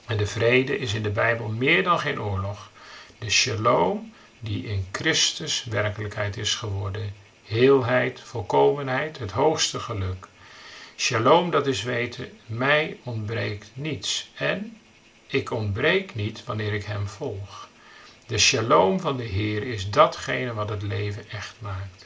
En 0.05 0.17
de 0.17 0.27
vrede 0.27 0.77
is 0.77 0.93
in 0.93 1.03
de 1.03 1.09
Bijbel 1.09 1.47
meer 1.47 1.83
dan 1.83 1.99
geen 1.99 2.21
oorlog. 2.21 2.71
De 3.17 3.29
shalom 3.29 4.13
die 4.39 4.63
in 4.65 4.87
Christus 4.91 5.63
werkelijkheid 5.63 6.37
is 6.37 6.55
geworden. 6.55 7.13
Heelheid, 7.43 8.19
volkomenheid, 8.19 9.19
het 9.19 9.31
hoogste 9.31 9.79
geluk. 9.79 10.27
Shalom, 10.95 11.51
dat 11.51 11.67
is 11.67 11.83
weten, 11.83 12.31
mij 12.45 12.97
ontbreekt 13.03 13.71
niets. 13.73 14.31
En 14.35 14.77
ik 15.27 15.51
ontbreek 15.51 16.15
niet 16.15 16.43
wanneer 16.43 16.73
ik 16.73 16.83
Hem 16.83 17.07
volg. 17.07 17.69
De 18.27 18.37
shalom 18.37 18.99
van 18.99 19.17
de 19.17 19.23
Heer 19.23 19.63
is 19.63 19.89
datgene 19.89 20.53
wat 20.53 20.69
het 20.69 20.81
leven 20.81 21.29
echt 21.29 21.55
maakt. 21.59 22.05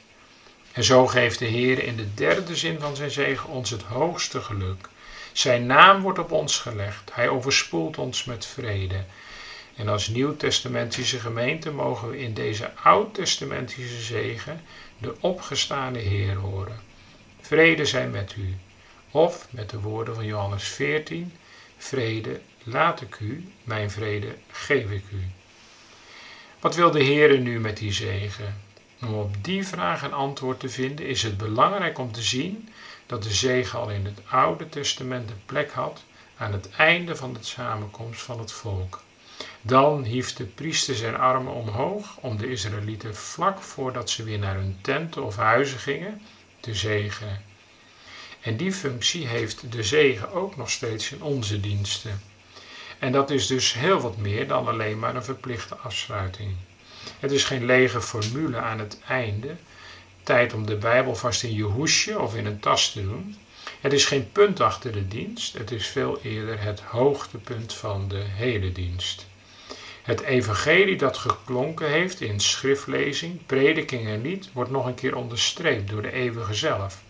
En 0.71 0.83
zo 0.83 1.07
geeft 1.07 1.39
de 1.39 1.45
Heer 1.45 1.83
in 1.83 1.95
de 1.95 2.13
derde 2.13 2.55
zin 2.55 2.79
van 2.79 2.95
zijn 2.95 3.11
zegen 3.11 3.49
ons 3.49 3.69
het 3.69 3.81
hoogste 3.81 4.41
geluk. 4.41 4.89
Zijn 5.37 5.65
naam 5.65 6.01
wordt 6.01 6.19
op 6.19 6.31
ons 6.31 6.57
gelegd. 6.59 7.13
Hij 7.13 7.29
overspoelt 7.29 7.97
ons 7.97 8.23
met 8.23 8.45
vrede. 8.45 9.03
En 9.75 9.87
als 9.87 10.07
nieuwtestamentische 10.07 11.19
gemeente 11.19 11.71
mogen 11.71 12.09
we 12.09 12.19
in 12.19 12.33
deze 12.33 12.71
oud-testamentische 12.75 14.01
zegen 14.01 14.61
de 14.97 15.15
opgestane 15.19 15.97
Heer 15.97 16.35
horen. 16.35 16.79
Vrede 17.39 17.85
zij 17.85 18.07
met 18.07 18.35
u. 18.37 18.55
Of 19.11 19.47
met 19.49 19.69
de 19.69 19.79
woorden 19.79 20.15
van 20.15 20.25
Johannes 20.25 20.67
14, 20.67 21.33
vrede 21.77 22.39
laat 22.63 23.01
ik 23.01 23.19
u, 23.19 23.51
mijn 23.63 23.91
vrede 23.91 24.35
geef 24.51 24.89
ik 24.89 25.03
u. 25.11 25.29
Wat 26.59 26.75
wil 26.75 26.91
de 26.91 27.03
Heer 27.03 27.39
nu 27.39 27.59
met 27.59 27.77
die 27.77 27.91
zegen? 27.91 28.61
Om 29.01 29.13
op 29.13 29.43
die 29.43 29.67
vraag 29.67 30.01
een 30.01 30.13
antwoord 30.13 30.59
te 30.59 30.69
vinden 30.69 31.05
is 31.05 31.23
het 31.23 31.37
belangrijk 31.37 31.97
om 31.97 32.11
te 32.11 32.21
zien 32.21 32.69
dat 33.07 33.23
de 33.23 33.33
zegen 33.33 33.79
al 33.79 33.89
in 33.89 34.05
het 34.05 34.19
Oude 34.29 34.69
Testament 34.69 35.29
een 35.29 35.41
plek 35.45 35.71
had 35.71 36.03
aan 36.37 36.53
het 36.53 36.69
einde 36.69 37.15
van 37.15 37.33
de 37.33 37.43
samenkomst 37.43 38.21
van 38.21 38.39
het 38.39 38.51
volk. 38.51 39.01
Dan 39.61 40.03
hief 40.03 40.33
de 40.33 40.43
priester 40.43 40.95
zijn 40.95 41.17
armen 41.17 41.53
omhoog 41.53 42.17
om 42.17 42.37
de 42.37 42.49
Israëlieten 42.49 43.15
vlak 43.15 43.61
voordat 43.61 44.09
ze 44.09 44.23
weer 44.23 44.39
naar 44.39 44.55
hun 44.55 44.77
tenten 44.81 45.23
of 45.23 45.35
huizen 45.35 45.79
gingen 45.79 46.21
te 46.59 46.75
zegenen. 46.75 47.41
En 48.41 48.57
die 48.57 48.71
functie 48.73 49.27
heeft 49.27 49.71
de 49.71 49.83
zegen 49.83 50.31
ook 50.31 50.55
nog 50.55 50.69
steeds 50.69 51.11
in 51.11 51.21
onze 51.21 51.59
diensten. 51.59 52.21
En 52.99 53.11
dat 53.11 53.29
is 53.29 53.47
dus 53.47 53.73
heel 53.73 53.99
wat 53.99 54.17
meer 54.17 54.47
dan 54.47 54.67
alleen 54.67 54.99
maar 54.99 55.15
een 55.15 55.23
verplichte 55.23 55.75
afsluiting. 55.75 56.55
Het 57.19 57.31
is 57.31 57.43
geen 57.43 57.65
lege 57.65 58.01
formule 58.01 58.57
aan 58.57 58.79
het 58.79 58.99
einde, 59.07 59.55
tijd 60.27 60.53
om 60.53 60.65
de 60.65 60.75
Bijbel 60.75 61.15
vast 61.15 61.43
in 61.43 61.55
je 61.55 61.63
hoesje 61.63 62.19
of 62.19 62.35
in 62.35 62.45
een 62.45 62.59
tas 62.59 62.91
te 62.91 63.01
doen. 63.01 63.35
Het 63.81 63.93
is 63.93 64.05
geen 64.05 64.31
punt 64.31 64.59
achter 64.59 64.91
de 64.91 65.07
dienst, 65.07 65.57
het 65.57 65.71
is 65.71 65.87
veel 65.87 66.19
eerder 66.21 66.61
het 66.61 66.81
hoogtepunt 66.81 67.73
van 67.73 68.07
de 68.07 68.23
hele 68.23 68.71
dienst. 68.71 69.25
Het 70.01 70.21
evangelie 70.21 70.97
dat 70.97 71.17
geklonken 71.17 71.89
heeft 71.89 72.21
in 72.21 72.39
schriftlezing, 72.39 73.45
prediking 73.45 74.07
en 74.07 74.21
lied, 74.21 74.49
wordt 74.53 74.71
nog 74.71 74.85
een 74.85 74.95
keer 74.95 75.15
onderstreept 75.15 75.89
door 75.89 76.01
de 76.01 76.11
eeuwige 76.11 76.53
zelf. 76.53 77.03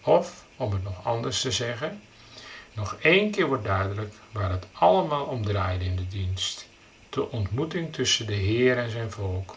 Of, 0.00 0.44
om 0.56 0.72
het 0.72 0.82
nog 0.82 1.04
anders 1.04 1.40
te 1.40 1.50
zeggen, 1.50 2.00
nog 2.72 2.96
één 3.00 3.30
keer 3.30 3.46
wordt 3.46 3.64
duidelijk 3.64 4.14
waar 4.32 4.50
het 4.50 4.66
allemaal 4.72 5.24
om 5.24 5.44
draaide 5.44 5.84
in 5.84 5.96
de 5.96 6.08
dienst. 6.08 6.68
De 7.10 7.30
ontmoeting 7.30 7.92
tussen 7.92 8.26
de 8.26 8.34
Heer 8.34 8.78
en 8.78 8.90
zijn 8.90 9.10
volk, 9.10 9.56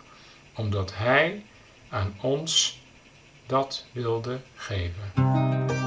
omdat 0.56 0.92
Hij 0.96 1.44
aan 1.90 2.16
ons 2.22 2.82
dat 3.46 3.86
wilde 3.92 4.40
geven. 4.56 5.83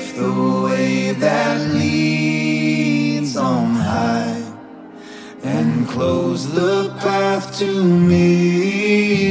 Safe 0.00 0.16
the 0.16 0.62
way 0.64 1.12
that 1.12 1.60
leads 1.74 3.36
on 3.36 3.74
high 3.74 4.42
and 5.42 5.88
close 5.88 6.52
the 6.52 6.90
path 7.00 7.58
to 7.58 7.84
misery. 7.84 9.30